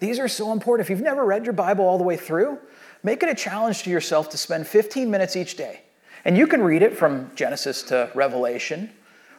these 0.00 0.18
are 0.18 0.28
so 0.28 0.52
important. 0.52 0.84
If 0.84 0.90
you've 0.90 1.00
never 1.00 1.24
read 1.24 1.44
your 1.44 1.54
Bible 1.54 1.86
all 1.86 1.96
the 1.96 2.04
way 2.04 2.18
through, 2.18 2.58
make 3.02 3.22
it 3.22 3.30
a 3.30 3.34
challenge 3.34 3.84
to 3.84 3.90
yourself 3.90 4.28
to 4.30 4.36
spend 4.36 4.66
15 4.66 5.10
minutes 5.10 5.34
each 5.34 5.56
day. 5.56 5.80
And 6.26 6.36
you 6.36 6.46
can 6.46 6.62
read 6.62 6.82
it 6.82 6.94
from 6.94 7.30
Genesis 7.36 7.82
to 7.84 8.10
Revelation, 8.14 8.90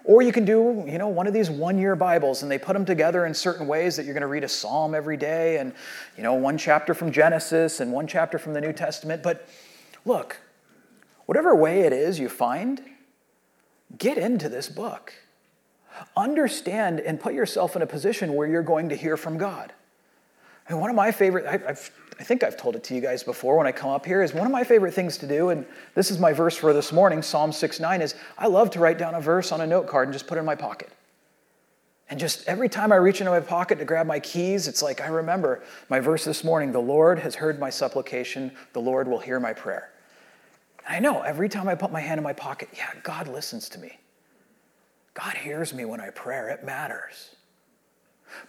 or 0.06 0.22
you 0.22 0.32
can 0.32 0.46
do, 0.46 0.86
you 0.88 0.98
know, 0.98 1.08
one 1.08 1.28
of 1.28 1.34
these 1.34 1.50
one-year 1.50 1.96
Bibles 1.96 2.44
and 2.44 2.52
they 2.52 2.60
put 2.60 2.74
them 2.74 2.86
together 2.86 3.26
in 3.26 3.34
certain 3.34 3.68
ways 3.68 3.96
that 3.96 4.06
you're 4.06 4.13
going 4.13 4.22
to 4.22 4.28
read 4.28 4.44
a 4.44 4.48
psalm 4.48 4.94
every 4.94 5.18
day 5.18 5.58
and, 5.58 5.74
you 6.15 6.24
know, 6.24 6.36
one 6.36 6.58
chapter 6.58 6.94
from 6.94 7.12
Genesis 7.12 7.80
and 7.80 7.91
one 7.91 8.06
chapter 8.06 8.38
from 8.38 8.54
the 8.54 8.62
New 8.62 8.72
Testament. 8.72 9.24
But 9.24 9.48
look, 10.06 10.39
whatever 11.26 11.56
way 11.56 11.82
it 11.82 11.91
is 11.91 12.20
you 12.20 12.30
find, 12.30 12.82
get 13.98 14.18
into 14.18 14.48
this 14.48 14.70
book. 14.70 15.13
Understand 16.15 17.00
and 17.00 17.20
put 17.20 17.34
yourself 17.34 17.76
in 17.76 17.82
a 17.82 17.88
position 17.88 18.34
where 18.34 18.48
you're 18.48 18.62
going 18.62 18.89
to 18.89 18.96
hear 18.96 19.18
from 19.18 19.38
God. 19.38 19.74
And 20.68 20.80
one 20.80 20.89
of 20.89 20.96
my 20.96 21.12
favorite, 21.12 21.46
I, 21.46 21.70
I've, 21.70 21.91
I 22.19 22.23
think 22.23 22.43
I've 22.43 22.56
told 22.56 22.75
it 22.75 22.84
to 22.86 22.95
you 22.95 23.01
guys 23.01 23.23
before 23.23 23.58
when 23.58 23.67
I 23.67 23.71
come 23.71 23.89
up 23.89 24.06
here, 24.06 24.23
is 24.23 24.34
one 24.34 24.45
of 24.45 24.51
my 24.51 24.63
favorite 24.63 24.93
things 24.93 25.17
to 25.17 25.28
do, 25.28 25.49
and 25.49 25.65
this 25.95 26.12
is 26.12 26.19
my 26.19 26.32
verse 26.32 26.56
for 26.56 26.73
this 26.73 26.93
morning, 26.93 27.21
Psalm 27.21 27.51
6 27.51 27.80
9, 27.80 28.01
is 28.01 28.15
I 28.38 28.47
love 28.47 28.69
to 28.71 28.80
write 28.80 28.97
down 28.97 29.15
a 29.15 29.21
verse 29.21 29.51
on 29.51 29.62
a 29.62 29.67
note 29.67 29.88
card 29.88 30.08
and 30.08 30.13
just 30.13 30.28
put 30.28 30.38
it 30.38 30.39
in 30.39 30.45
my 30.45 30.56
pocket. 30.56 30.89
And 32.10 32.19
just 32.19 32.47
every 32.47 32.69
time 32.69 32.91
I 32.91 32.97
reach 32.97 33.19
into 33.19 33.32
my 33.32 33.39
pocket 33.39 33.80
to 33.80 33.86
grab 33.86 34.06
my 34.06 34.19
keys, 34.19 34.67
it's 34.67 34.84
like 34.84 35.01
I 35.01 35.08
remember 35.08 35.63
my 35.89 35.99
verse 35.99 36.23
this 36.23 36.43
morning 36.43 36.71
the 36.71 36.80
Lord 36.80 37.19
has 37.19 37.36
heard 37.36 37.60
my 37.60 37.69
supplication, 37.69 38.51
the 38.73 38.82
Lord 38.82 39.08
will 39.08 39.19
hear 39.19 39.39
my 39.39 39.54
prayer. 39.54 39.91
And 40.88 40.95
I 40.95 40.99
know 40.99 41.21
every 41.21 41.49
time 41.49 41.67
I 41.67 41.75
put 41.75 41.91
my 41.91 41.99
hand 41.99 42.19
in 42.19 42.23
my 42.23 42.34
pocket, 42.34 42.69
yeah, 42.78 42.91
God 43.04 43.28
listens 43.28 43.69
to 43.69 43.80
me. 43.80 43.97
God 45.15 45.36
hears 45.36 45.73
me 45.73 45.86
when 45.86 45.99
I 45.99 46.12
pray. 46.12 46.51
It 46.51 46.63
matters. 46.63 47.36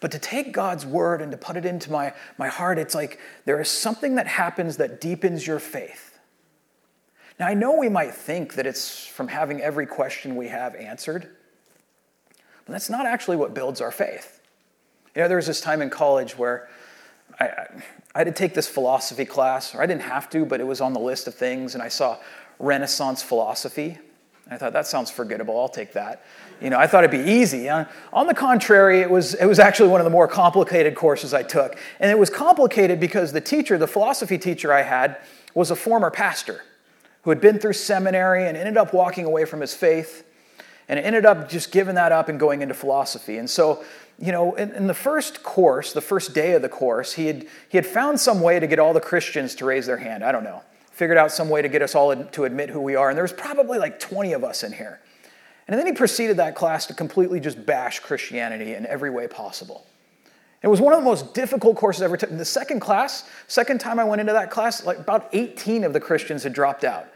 But 0.00 0.10
to 0.12 0.18
take 0.18 0.52
God's 0.52 0.84
word 0.84 1.22
and 1.22 1.30
to 1.32 1.38
put 1.38 1.56
it 1.56 1.64
into 1.64 1.90
my, 1.90 2.12
my 2.38 2.48
heart, 2.48 2.78
it's 2.78 2.94
like 2.94 3.18
there 3.44 3.60
is 3.60 3.68
something 3.68 4.16
that 4.16 4.26
happens 4.26 4.76
that 4.76 5.00
deepens 5.00 5.46
your 5.46 5.58
faith. 5.58 6.18
Now, 7.38 7.46
I 7.48 7.54
know 7.54 7.76
we 7.76 7.88
might 7.88 8.14
think 8.14 8.54
that 8.54 8.66
it's 8.66 9.06
from 9.06 9.28
having 9.28 9.60
every 9.60 9.86
question 9.86 10.36
we 10.36 10.48
have 10.48 10.74
answered, 10.74 11.28
but 12.64 12.72
that's 12.72 12.88
not 12.88 13.06
actually 13.06 13.36
what 13.36 13.54
builds 13.54 13.80
our 13.80 13.92
faith. 13.92 14.40
You 15.14 15.22
know, 15.22 15.28
there 15.28 15.36
was 15.36 15.46
this 15.46 15.60
time 15.60 15.82
in 15.82 15.90
college 15.90 16.36
where 16.36 16.68
I, 17.38 17.66
I 18.14 18.18
had 18.18 18.24
to 18.24 18.32
take 18.32 18.54
this 18.54 18.66
philosophy 18.66 19.24
class, 19.24 19.74
or 19.74 19.82
I 19.82 19.86
didn't 19.86 20.02
have 20.02 20.30
to, 20.30 20.46
but 20.46 20.60
it 20.60 20.66
was 20.66 20.80
on 20.80 20.92
the 20.92 21.00
list 21.00 21.26
of 21.26 21.34
things, 21.34 21.74
and 21.74 21.82
I 21.82 21.88
saw 21.88 22.18
Renaissance 22.58 23.22
philosophy. 23.22 23.98
I 24.48 24.56
thought, 24.56 24.72
that 24.74 24.86
sounds 24.86 25.10
forgettable. 25.10 25.58
I'll 25.58 25.68
take 25.68 25.92
that. 25.94 26.22
You 26.60 26.70
know, 26.70 26.78
I 26.78 26.86
thought 26.86 27.02
it'd 27.02 27.24
be 27.24 27.32
easy. 27.32 27.68
On 27.68 28.26
the 28.26 28.34
contrary, 28.34 29.00
it 29.00 29.10
was, 29.10 29.34
it 29.34 29.46
was 29.46 29.58
actually 29.58 29.88
one 29.88 30.00
of 30.00 30.04
the 30.04 30.10
more 30.10 30.28
complicated 30.28 30.94
courses 30.94 31.34
I 31.34 31.42
took. 31.42 31.76
And 31.98 32.10
it 32.10 32.18
was 32.18 32.30
complicated 32.30 33.00
because 33.00 33.32
the 33.32 33.40
teacher, 33.40 33.76
the 33.76 33.88
philosophy 33.88 34.38
teacher 34.38 34.72
I 34.72 34.82
had, 34.82 35.16
was 35.54 35.72
a 35.72 35.76
former 35.76 36.10
pastor 36.12 36.62
who 37.22 37.30
had 37.30 37.40
been 37.40 37.58
through 37.58 37.72
seminary 37.72 38.46
and 38.46 38.56
ended 38.56 38.76
up 38.76 38.94
walking 38.94 39.24
away 39.24 39.44
from 39.44 39.60
his 39.60 39.74
faith 39.74 40.24
and 40.88 41.00
ended 41.00 41.26
up 41.26 41.48
just 41.48 41.72
giving 41.72 41.96
that 41.96 42.12
up 42.12 42.28
and 42.28 42.38
going 42.38 42.62
into 42.62 42.74
philosophy. 42.74 43.38
And 43.38 43.50
so, 43.50 43.84
you 44.16 44.30
know, 44.30 44.54
in, 44.54 44.70
in, 44.72 44.86
the 44.86 44.94
first 44.94 45.42
course, 45.42 45.92
the 45.92 46.00
first 46.00 46.34
day 46.34 46.52
of 46.52 46.62
the 46.62 46.68
course, 46.68 47.14
he 47.14 47.26
had, 47.26 47.46
he 47.68 47.76
had 47.76 47.84
found 47.84 48.20
some 48.20 48.40
way 48.40 48.60
to 48.60 48.68
get 48.68 48.78
all 48.78 48.92
the 48.92 49.00
Christians 49.00 49.56
to 49.56 49.64
raise 49.64 49.86
their 49.86 49.96
hand. 49.96 50.22
I 50.22 50.30
don't 50.30 50.44
know 50.44 50.62
figured 50.96 51.18
out 51.18 51.30
some 51.30 51.50
way 51.50 51.60
to 51.60 51.68
get 51.68 51.82
us 51.82 51.94
all 51.94 52.16
to 52.16 52.44
admit 52.46 52.70
who 52.70 52.80
we 52.80 52.96
are. 52.96 53.10
And 53.10 53.18
there 53.18 53.22
was 53.22 53.32
probably 53.34 53.78
like 53.78 54.00
20 54.00 54.32
of 54.32 54.42
us 54.42 54.62
in 54.62 54.72
here. 54.72 54.98
And 55.68 55.78
then 55.78 55.86
he 55.86 55.92
proceeded 55.92 56.38
that 56.38 56.54
class 56.54 56.86
to 56.86 56.94
completely 56.94 57.38
just 57.38 57.66
bash 57.66 58.00
Christianity 58.00 58.72
in 58.72 58.86
every 58.86 59.10
way 59.10 59.28
possible. 59.28 59.86
It 60.62 60.68
was 60.68 60.80
one 60.80 60.94
of 60.94 61.00
the 61.00 61.04
most 61.04 61.34
difficult 61.34 61.76
courses 61.76 62.00
I 62.00 62.06
ever 62.06 62.16
took. 62.16 62.30
In 62.30 62.38
the 62.38 62.46
second 62.46 62.80
class, 62.80 63.28
second 63.46 63.78
time 63.78 64.00
I 64.00 64.04
went 64.04 64.22
into 64.22 64.32
that 64.32 64.50
class, 64.50 64.86
like 64.86 64.98
about 64.98 65.28
18 65.34 65.84
of 65.84 65.92
the 65.92 66.00
Christians 66.00 66.44
had 66.44 66.54
dropped 66.54 66.82
out. 66.82 67.08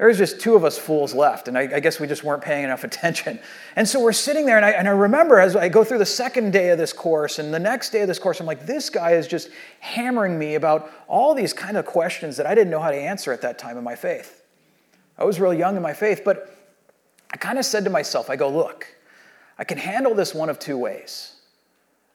There 0.00 0.08
was 0.08 0.16
just 0.16 0.40
two 0.40 0.54
of 0.54 0.64
us 0.64 0.78
fools 0.78 1.12
left, 1.12 1.46
and 1.46 1.58
I, 1.58 1.68
I, 1.74 1.80
guess 1.80 2.00
we 2.00 2.06
just 2.06 2.24
weren't 2.24 2.40
paying 2.40 2.64
enough 2.64 2.84
attention. 2.84 3.38
And 3.76 3.86
so 3.86 4.00
we're 4.00 4.14
sitting 4.14 4.46
there, 4.46 4.56
and 4.56 4.64
I, 4.64 4.70
and 4.70 4.88
I 4.88 4.92
remember 4.92 5.38
as 5.38 5.54
I 5.54 5.68
go 5.68 5.84
through 5.84 5.98
the 5.98 6.06
second 6.06 6.54
day 6.54 6.70
of 6.70 6.78
this 6.78 6.94
course 6.94 7.38
and 7.38 7.52
the 7.52 7.58
next 7.58 7.90
day 7.90 8.00
of 8.00 8.08
this 8.08 8.18
course, 8.18 8.40
I'm 8.40 8.46
like, 8.46 8.64
this 8.64 8.88
guy 8.88 9.10
is 9.10 9.28
just 9.28 9.50
hammering 9.80 10.38
me 10.38 10.54
about 10.54 10.90
all 11.06 11.34
these 11.34 11.52
kind 11.52 11.76
of 11.76 11.84
questions 11.84 12.38
that 12.38 12.46
I 12.46 12.54
didn't 12.54 12.70
know 12.70 12.80
how 12.80 12.90
to 12.90 12.96
answer 12.96 13.30
at 13.30 13.42
that 13.42 13.58
time 13.58 13.76
in 13.76 13.84
my 13.84 13.94
faith. 13.94 14.42
I 15.18 15.24
was 15.24 15.38
real 15.38 15.52
young 15.52 15.76
in 15.76 15.82
my 15.82 15.92
faith, 15.92 16.22
but 16.24 16.56
I 17.30 17.36
kind 17.36 17.58
of 17.58 17.66
said 17.66 17.84
to 17.84 17.90
myself, 17.90 18.30
I 18.30 18.36
go, 18.36 18.48
look, 18.48 18.86
I 19.58 19.64
can 19.64 19.76
handle 19.76 20.14
this 20.14 20.34
one 20.34 20.48
of 20.48 20.58
two 20.58 20.78
ways. 20.78 21.34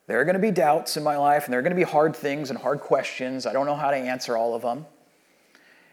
There 0.08 0.20
are 0.20 0.26
going 0.26 0.34
to 0.34 0.40
be 0.40 0.50
doubts 0.50 0.98
in 0.98 1.04
my 1.04 1.18
life, 1.18 1.46
and 1.46 1.54
there 1.54 1.60
are 1.60 1.64
going 1.64 1.70
to 1.70 1.76
be 1.76 1.84
hard 1.84 2.16
things 2.16 2.50
and 2.50 2.58
hard 2.58 2.80
questions. 2.80 3.46
I 3.46 3.54
don't 3.54 3.68
know 3.68 3.76
how 3.76 3.92
to 3.92 3.96
answer 3.96 4.36
all 4.36 4.56
of 4.56 4.64
them. 4.64 4.88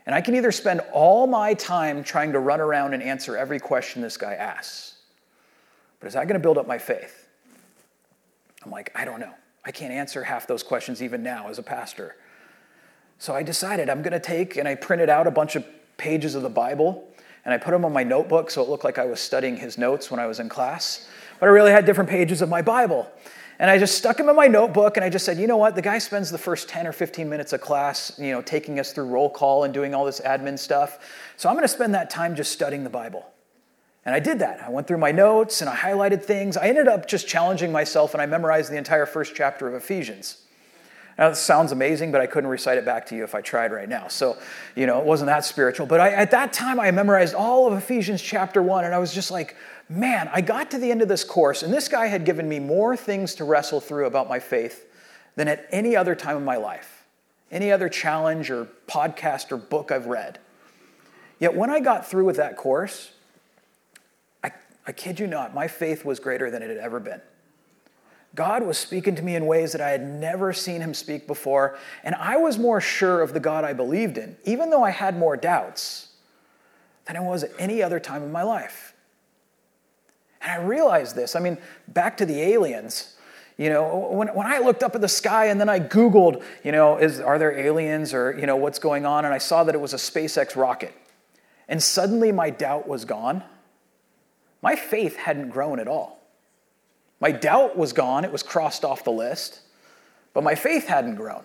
And 0.06 0.14
I 0.14 0.20
can 0.20 0.34
either 0.34 0.50
spend 0.50 0.80
all 0.92 1.26
my 1.26 1.54
time 1.54 2.02
trying 2.02 2.32
to 2.32 2.40
run 2.40 2.60
around 2.60 2.94
and 2.94 3.02
answer 3.02 3.36
every 3.36 3.60
question 3.60 4.02
this 4.02 4.16
guy 4.16 4.34
asks, 4.34 4.96
but 6.00 6.08
is 6.08 6.14
that 6.14 6.26
going 6.26 6.34
to 6.34 6.42
build 6.42 6.58
up 6.58 6.66
my 6.66 6.78
faith? 6.78 7.28
I'm 8.64 8.70
like, 8.70 8.90
I 8.94 9.04
don't 9.04 9.20
know. 9.20 9.32
I 9.64 9.70
can't 9.70 9.92
answer 9.92 10.24
half 10.24 10.46
those 10.46 10.62
questions 10.62 11.02
even 11.02 11.22
now 11.22 11.48
as 11.48 11.58
a 11.58 11.62
pastor. 11.62 12.16
So 13.18 13.34
I 13.34 13.44
decided 13.44 13.88
I'm 13.88 14.02
going 14.02 14.12
to 14.12 14.20
take 14.20 14.56
and 14.56 14.66
I 14.66 14.74
printed 14.74 15.08
out 15.08 15.28
a 15.28 15.30
bunch 15.30 15.54
of 15.54 15.64
pages 15.96 16.34
of 16.34 16.42
the 16.42 16.48
Bible 16.48 17.08
and 17.44 17.54
I 17.54 17.58
put 17.58 17.70
them 17.70 17.84
on 17.84 17.92
my 17.92 18.02
notebook 18.02 18.50
so 18.50 18.62
it 18.62 18.68
looked 18.68 18.84
like 18.84 18.98
I 18.98 19.04
was 19.04 19.20
studying 19.20 19.56
his 19.56 19.78
notes 19.78 20.10
when 20.10 20.18
I 20.18 20.26
was 20.26 20.40
in 20.40 20.48
class. 20.48 21.08
But 21.38 21.46
I 21.46 21.48
really 21.50 21.70
had 21.70 21.84
different 21.84 22.10
pages 22.10 22.42
of 22.42 22.48
my 22.48 22.62
Bible. 22.62 23.08
And 23.58 23.70
I 23.70 23.78
just 23.78 23.96
stuck 23.96 24.16
them 24.16 24.28
in 24.28 24.36
my 24.36 24.48
notebook 24.48 24.96
and 24.96 25.04
I 25.04 25.08
just 25.08 25.24
said, 25.24 25.38
you 25.38 25.46
know 25.46 25.56
what? 25.56 25.74
The 25.74 25.82
guy 25.82 25.98
spends 25.98 26.30
the 26.30 26.38
first 26.38 26.68
10 26.68 26.86
or 26.86 26.92
15 26.92 27.28
minutes 27.28 27.52
of 27.52 27.60
class, 27.60 28.18
you 28.18 28.32
know, 28.32 28.42
taking 28.42 28.80
us 28.80 28.92
through 28.92 29.06
roll 29.06 29.30
call 29.30 29.64
and 29.64 29.72
doing 29.72 29.94
all 29.94 30.04
this 30.04 30.20
admin 30.20 30.58
stuff. 30.58 30.98
So 31.36 31.48
I'm 31.48 31.54
going 31.54 31.64
to 31.64 31.68
spend 31.68 31.94
that 31.94 32.10
time 32.10 32.34
just 32.34 32.50
studying 32.52 32.82
the 32.82 32.90
Bible. 32.90 33.26
And 34.04 34.14
I 34.14 34.20
did 34.20 34.40
that. 34.40 34.62
I 34.62 34.70
went 34.70 34.88
through 34.88 34.98
my 34.98 35.12
notes 35.12 35.60
and 35.60 35.70
I 35.70 35.76
highlighted 35.76 36.24
things. 36.24 36.56
I 36.56 36.66
ended 36.66 36.88
up 36.88 37.06
just 37.06 37.28
challenging 37.28 37.70
myself 37.70 38.14
and 38.14 38.22
I 38.22 38.26
memorized 38.26 38.70
the 38.72 38.76
entire 38.76 39.06
first 39.06 39.34
chapter 39.36 39.68
of 39.68 39.74
Ephesians. 39.74 40.38
Now, 41.18 41.28
this 41.28 41.40
sounds 41.40 41.72
amazing, 41.72 42.10
but 42.10 42.20
I 42.20 42.26
couldn't 42.26 42.48
recite 42.48 42.78
it 42.78 42.84
back 42.84 43.06
to 43.06 43.16
you 43.16 43.22
if 43.22 43.34
I 43.34 43.42
tried 43.42 43.70
right 43.70 43.88
now. 43.88 44.08
So, 44.08 44.38
you 44.74 44.86
know, 44.86 44.98
it 44.98 45.04
wasn't 45.04 45.26
that 45.26 45.44
spiritual. 45.44 45.86
But 45.86 46.00
I, 46.00 46.10
at 46.10 46.30
that 46.30 46.52
time, 46.52 46.80
I 46.80 46.90
memorized 46.90 47.34
all 47.34 47.66
of 47.66 47.74
Ephesians 47.74 48.22
chapter 48.22 48.62
one, 48.62 48.84
and 48.84 48.94
I 48.94 48.98
was 48.98 49.12
just 49.12 49.30
like, 49.30 49.54
man, 49.96 50.30
I 50.32 50.40
got 50.40 50.70
to 50.72 50.78
the 50.78 50.90
end 50.90 51.02
of 51.02 51.08
this 51.08 51.24
course, 51.24 51.62
and 51.62 51.72
this 51.72 51.88
guy 51.88 52.06
had 52.06 52.24
given 52.24 52.48
me 52.48 52.58
more 52.58 52.96
things 52.96 53.34
to 53.36 53.44
wrestle 53.44 53.80
through 53.80 54.06
about 54.06 54.28
my 54.28 54.38
faith 54.38 54.86
than 55.36 55.48
at 55.48 55.66
any 55.70 55.96
other 55.96 56.14
time 56.14 56.36
in 56.36 56.44
my 56.44 56.56
life, 56.56 57.04
any 57.50 57.72
other 57.72 57.88
challenge 57.88 58.50
or 58.50 58.68
podcast 58.86 59.52
or 59.52 59.56
book 59.56 59.90
I've 59.90 60.06
read. 60.06 60.38
Yet 61.38 61.54
when 61.54 61.70
I 61.70 61.80
got 61.80 62.06
through 62.06 62.24
with 62.24 62.36
that 62.36 62.56
course, 62.56 63.12
I, 64.44 64.52
I 64.86 64.92
kid 64.92 65.18
you 65.18 65.26
not, 65.26 65.54
my 65.54 65.68
faith 65.68 66.04
was 66.04 66.20
greater 66.20 66.50
than 66.50 66.62
it 66.62 66.68
had 66.68 66.78
ever 66.78 67.00
been. 67.00 67.20
God 68.34 68.62
was 68.62 68.78
speaking 68.78 69.14
to 69.16 69.22
me 69.22 69.36
in 69.36 69.44
ways 69.46 69.72
that 69.72 69.80
I 69.80 69.90
had 69.90 70.02
never 70.02 70.52
seen 70.52 70.80
him 70.80 70.94
speak 70.94 71.26
before, 71.26 71.76
and 72.02 72.14
I 72.14 72.36
was 72.38 72.58
more 72.58 72.80
sure 72.80 73.20
of 73.20 73.34
the 73.34 73.40
God 73.40 73.64
I 73.64 73.74
believed 73.74 74.16
in, 74.16 74.36
even 74.44 74.70
though 74.70 74.82
I 74.82 74.90
had 74.90 75.18
more 75.18 75.36
doubts, 75.36 76.08
than 77.06 77.16
I 77.16 77.20
was 77.20 77.42
at 77.42 77.50
any 77.58 77.82
other 77.82 78.00
time 78.00 78.22
in 78.22 78.32
my 78.32 78.42
life. 78.42 78.91
And 80.42 80.50
I 80.52 80.64
realized 80.64 81.16
this. 81.16 81.36
I 81.36 81.40
mean, 81.40 81.58
back 81.88 82.16
to 82.18 82.26
the 82.26 82.40
aliens. 82.40 83.14
You 83.56 83.70
know, 83.70 84.08
when, 84.10 84.28
when 84.28 84.46
I 84.46 84.58
looked 84.58 84.82
up 84.82 84.94
at 84.94 85.00
the 85.00 85.08
sky 85.08 85.46
and 85.46 85.60
then 85.60 85.68
I 85.68 85.78
Googled, 85.78 86.42
you 86.64 86.72
know, 86.72 86.96
is, 86.96 87.20
are 87.20 87.38
there 87.38 87.56
aliens 87.56 88.12
or, 88.12 88.36
you 88.38 88.46
know, 88.46 88.56
what's 88.56 88.78
going 88.78 89.06
on? 89.06 89.24
And 89.24 89.32
I 89.32 89.38
saw 89.38 89.62
that 89.64 89.74
it 89.74 89.80
was 89.80 89.92
a 89.92 89.98
SpaceX 89.98 90.56
rocket. 90.56 90.94
And 91.68 91.82
suddenly 91.82 92.32
my 92.32 92.50
doubt 92.50 92.88
was 92.88 93.04
gone. 93.04 93.44
My 94.62 94.76
faith 94.76 95.16
hadn't 95.16 95.50
grown 95.50 95.78
at 95.80 95.88
all. 95.88 96.22
My 97.22 97.30
doubt 97.30 97.76
was 97.76 97.92
gone, 97.92 98.24
it 98.24 98.32
was 98.32 98.42
crossed 98.42 98.84
off 98.84 99.04
the 99.04 99.12
list, 99.12 99.60
but 100.34 100.42
my 100.42 100.56
faith 100.56 100.88
hadn't 100.88 101.14
grown. 101.14 101.44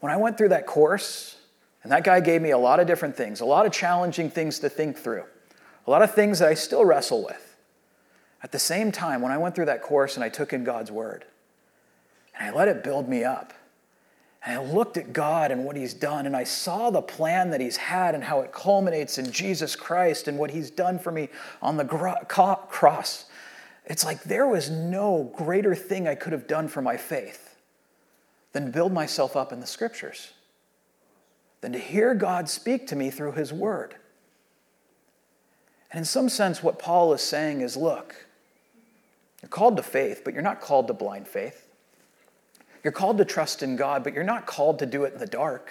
When 0.00 0.10
I 0.10 0.16
went 0.16 0.38
through 0.38 0.48
that 0.48 0.66
course, 0.66 1.36
and 1.82 1.92
that 1.92 2.02
guy 2.02 2.20
gave 2.20 2.40
me 2.40 2.50
a 2.50 2.56
lot 2.58 2.80
of 2.80 2.86
different 2.86 3.14
things, 3.14 3.42
a 3.42 3.44
lot 3.44 3.66
of 3.66 3.72
challenging 3.72 4.30
things 4.30 4.58
to 4.60 4.70
think 4.70 4.96
through, 4.96 5.24
a 5.86 5.90
lot 5.90 6.02
of 6.02 6.14
things 6.14 6.38
that 6.38 6.48
I 6.48 6.54
still 6.54 6.84
wrestle 6.84 7.24
with. 7.24 7.56
At 8.42 8.52
the 8.52 8.58
same 8.58 8.90
time, 8.92 9.22
when 9.22 9.32
I 9.32 9.38
went 9.38 9.54
through 9.54 9.66
that 9.66 9.82
course 9.82 10.16
and 10.16 10.24
I 10.24 10.28
took 10.28 10.52
in 10.52 10.64
God's 10.64 10.90
word, 10.90 11.24
and 12.36 12.48
I 12.48 12.56
let 12.56 12.68
it 12.68 12.82
build 12.82 13.08
me 13.08 13.24
up, 13.24 13.52
and 14.44 14.58
I 14.58 14.62
looked 14.62 14.96
at 14.96 15.12
God 15.12 15.52
and 15.52 15.64
what 15.64 15.76
He's 15.76 15.94
done, 15.94 16.26
and 16.26 16.36
I 16.36 16.44
saw 16.44 16.90
the 16.90 17.02
plan 17.02 17.50
that 17.50 17.60
He's 17.60 17.76
had 17.76 18.14
and 18.14 18.24
how 18.24 18.40
it 18.40 18.52
culminates 18.52 19.18
in 19.18 19.30
Jesus 19.30 19.76
Christ 19.76 20.26
and 20.26 20.38
what 20.38 20.50
He's 20.50 20.70
done 20.70 20.98
for 20.98 21.12
me 21.12 21.28
on 21.60 21.76
the 21.76 21.84
cross. 21.84 23.26
It's 23.86 24.04
like 24.04 24.24
there 24.24 24.46
was 24.48 24.70
no 24.70 25.32
greater 25.36 25.74
thing 25.74 26.08
I 26.08 26.16
could 26.16 26.32
have 26.32 26.46
done 26.48 26.66
for 26.68 26.82
my 26.82 26.96
faith 26.96 27.56
than 28.52 28.70
build 28.70 28.92
myself 28.92 29.36
up 29.36 29.52
in 29.52 29.60
the 29.60 29.66
scriptures, 29.66 30.32
than 31.60 31.72
to 31.72 31.78
hear 31.78 32.14
God 32.14 32.48
speak 32.48 32.88
to 32.88 32.96
me 32.96 33.10
through 33.10 33.32
his 33.32 33.52
word. 33.52 33.94
And 35.92 36.00
in 36.00 36.04
some 36.04 36.28
sense, 36.28 36.62
what 36.62 36.78
Paul 36.78 37.12
is 37.12 37.20
saying 37.20 37.60
is 37.60 37.76
look, 37.76 38.26
you're 39.42 39.50
called 39.50 39.76
to 39.76 39.82
faith, 39.82 40.22
but 40.24 40.32
you're 40.32 40.42
not 40.42 40.60
called 40.60 40.86
to 40.88 40.94
blind 40.94 41.28
faith. 41.28 41.68
You're 42.82 42.92
called 42.92 43.18
to 43.18 43.24
trust 43.24 43.62
in 43.62 43.76
God, 43.76 44.02
but 44.02 44.14
you're 44.14 44.24
not 44.24 44.46
called 44.46 44.78
to 44.80 44.86
do 44.86 45.04
it 45.04 45.12
in 45.12 45.20
the 45.20 45.26
dark. 45.26 45.70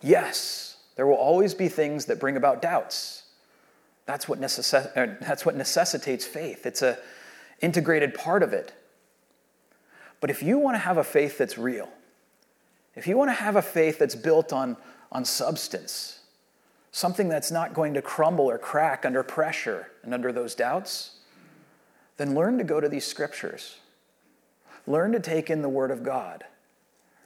Yes, 0.00 0.76
there 0.96 1.06
will 1.06 1.14
always 1.14 1.54
be 1.54 1.68
things 1.68 2.04
that 2.06 2.20
bring 2.20 2.36
about 2.36 2.60
doubts. 2.60 3.22
That's 4.04 4.28
what, 4.28 4.40
necess- 4.40 4.92
that's 5.20 5.46
what 5.46 5.56
necessitates 5.56 6.26
faith. 6.26 6.66
It's 6.66 6.82
an 6.82 6.96
integrated 7.60 8.14
part 8.14 8.42
of 8.42 8.52
it. 8.52 8.72
But 10.20 10.30
if 10.30 10.42
you 10.42 10.58
want 10.58 10.74
to 10.74 10.80
have 10.80 10.98
a 10.98 11.04
faith 11.04 11.38
that's 11.38 11.56
real, 11.56 11.88
if 12.94 13.06
you 13.06 13.16
want 13.16 13.30
to 13.30 13.34
have 13.34 13.56
a 13.56 13.62
faith 13.62 13.98
that's 13.98 14.14
built 14.14 14.52
on, 14.52 14.76
on 15.10 15.24
substance, 15.24 16.20
something 16.92 17.28
that's 17.28 17.50
not 17.50 17.74
going 17.74 17.94
to 17.94 18.02
crumble 18.02 18.48
or 18.48 18.58
crack 18.58 19.04
under 19.04 19.22
pressure 19.22 19.90
and 20.02 20.12
under 20.12 20.30
those 20.30 20.54
doubts, 20.54 21.16
then 22.18 22.34
learn 22.34 22.58
to 22.58 22.64
go 22.64 22.80
to 22.80 22.88
these 22.88 23.04
scriptures. 23.04 23.78
Learn 24.86 25.12
to 25.12 25.20
take 25.20 25.50
in 25.50 25.62
the 25.62 25.68
Word 25.68 25.90
of 25.90 26.02
God. 26.02 26.44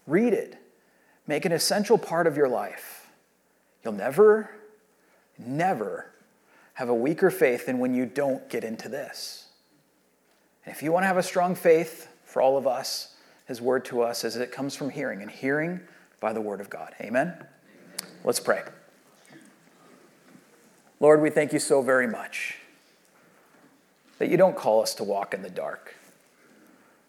Read 0.06 0.32
it. 0.32 0.56
Make 1.26 1.44
an 1.44 1.52
essential 1.52 1.98
part 1.98 2.28
of 2.28 2.36
your 2.36 2.48
life. 2.48 3.08
You'll 3.82 3.94
never, 3.94 4.50
never 5.36 6.12
have 6.74 6.88
a 6.88 6.94
weaker 6.94 7.30
faith 7.30 7.66
than 7.66 7.78
when 7.78 7.92
you 7.92 8.06
don't 8.06 8.48
get 8.48 8.62
into 8.62 8.88
this. 8.88 9.48
And 10.64 10.74
if 10.74 10.82
you 10.82 10.92
want 10.92 11.02
to 11.02 11.08
have 11.08 11.16
a 11.16 11.22
strong 11.22 11.54
faith 11.54 12.08
for 12.24 12.40
all 12.40 12.56
of 12.56 12.66
us, 12.66 13.14
his 13.46 13.60
word 13.60 13.84
to 13.86 14.02
us 14.02 14.24
is 14.24 14.36
it 14.36 14.52
comes 14.52 14.76
from 14.76 14.90
hearing, 14.90 15.22
and 15.22 15.30
hearing 15.30 15.80
by 16.20 16.32
the 16.32 16.40
word 16.40 16.60
of 16.60 16.70
God. 16.70 16.94
Amen? 17.00 17.28
Amen? 17.28 17.46
Let's 18.24 18.40
pray. 18.40 18.62
Lord, 20.98 21.20
we 21.20 21.28
thank 21.28 21.52
you 21.52 21.58
so 21.58 21.82
very 21.82 22.06
much 22.06 22.56
that 24.18 24.30
you 24.30 24.38
don't 24.38 24.56
call 24.56 24.82
us 24.82 24.94
to 24.94 25.04
walk 25.04 25.34
in 25.34 25.42
the 25.42 25.50
dark. 25.50 25.94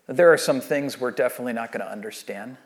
There 0.08 0.32
are 0.32 0.38
some 0.38 0.60
things 0.60 1.00
we're 1.00 1.12
definitely 1.12 1.54
not 1.54 1.72
going 1.72 1.86
to 1.86 1.92
understand. 1.92 2.58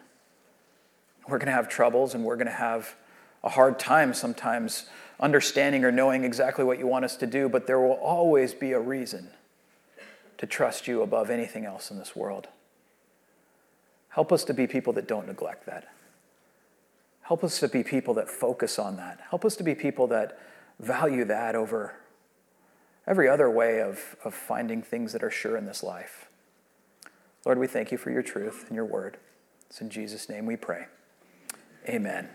We're 1.27 1.37
going 1.37 1.47
to 1.47 1.53
have 1.53 1.69
troubles 1.69 2.15
and 2.15 2.23
we're 2.23 2.37
going 2.37 2.47
to 2.47 2.53
have 2.53 2.95
a 3.43 3.49
hard 3.49 3.77
time 3.77 4.13
sometimes 4.13 4.87
understanding 5.19 5.85
or 5.85 5.91
knowing 5.91 6.23
exactly 6.23 6.63
what 6.63 6.79
you 6.79 6.87
want 6.87 7.05
us 7.05 7.15
to 7.17 7.27
do, 7.27 7.47
but 7.47 7.67
there 7.67 7.79
will 7.79 7.93
always 7.93 8.53
be 8.55 8.71
a 8.71 8.79
reason 8.79 9.29
to 10.39 10.47
trust 10.47 10.87
you 10.87 11.03
above 11.03 11.29
anything 11.29 11.65
else 11.65 11.91
in 11.91 11.99
this 11.99 12.15
world. 12.15 12.47
Help 14.09 14.31
us 14.31 14.43
to 14.43 14.53
be 14.55 14.65
people 14.65 14.91
that 14.93 15.07
don't 15.07 15.27
neglect 15.27 15.67
that. 15.67 15.87
Help 17.21 17.43
us 17.43 17.59
to 17.59 17.67
be 17.67 17.83
people 17.83 18.15
that 18.15 18.29
focus 18.29 18.79
on 18.79 18.97
that. 18.97 19.19
Help 19.29 19.45
us 19.45 19.55
to 19.55 19.63
be 19.63 19.75
people 19.75 20.07
that 20.07 20.39
value 20.81 21.23
that 21.25 21.55
over 21.55 21.95
every 23.07 23.29
other 23.29 23.49
way 23.49 23.81
of, 23.81 24.15
of 24.23 24.33
finding 24.33 24.81
things 24.81 25.13
that 25.13 25.23
are 25.23 25.31
sure 25.31 25.55
in 25.55 25.65
this 25.65 25.83
life. 25.83 26.27
Lord, 27.45 27.57
we 27.57 27.67
thank 27.67 27.91
you 27.91 27.97
for 27.97 28.11
your 28.11 28.21
truth 28.21 28.65
and 28.67 28.75
your 28.75 28.85
word. 28.85 29.17
It's 29.69 29.81
in 29.81 29.89
Jesus' 29.89 30.27
name 30.27 30.45
we 30.45 30.55
pray. 30.55 30.87
Amen. 31.87 32.29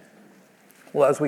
Well, 0.93 1.09
as 1.09 1.21
we 1.21 1.25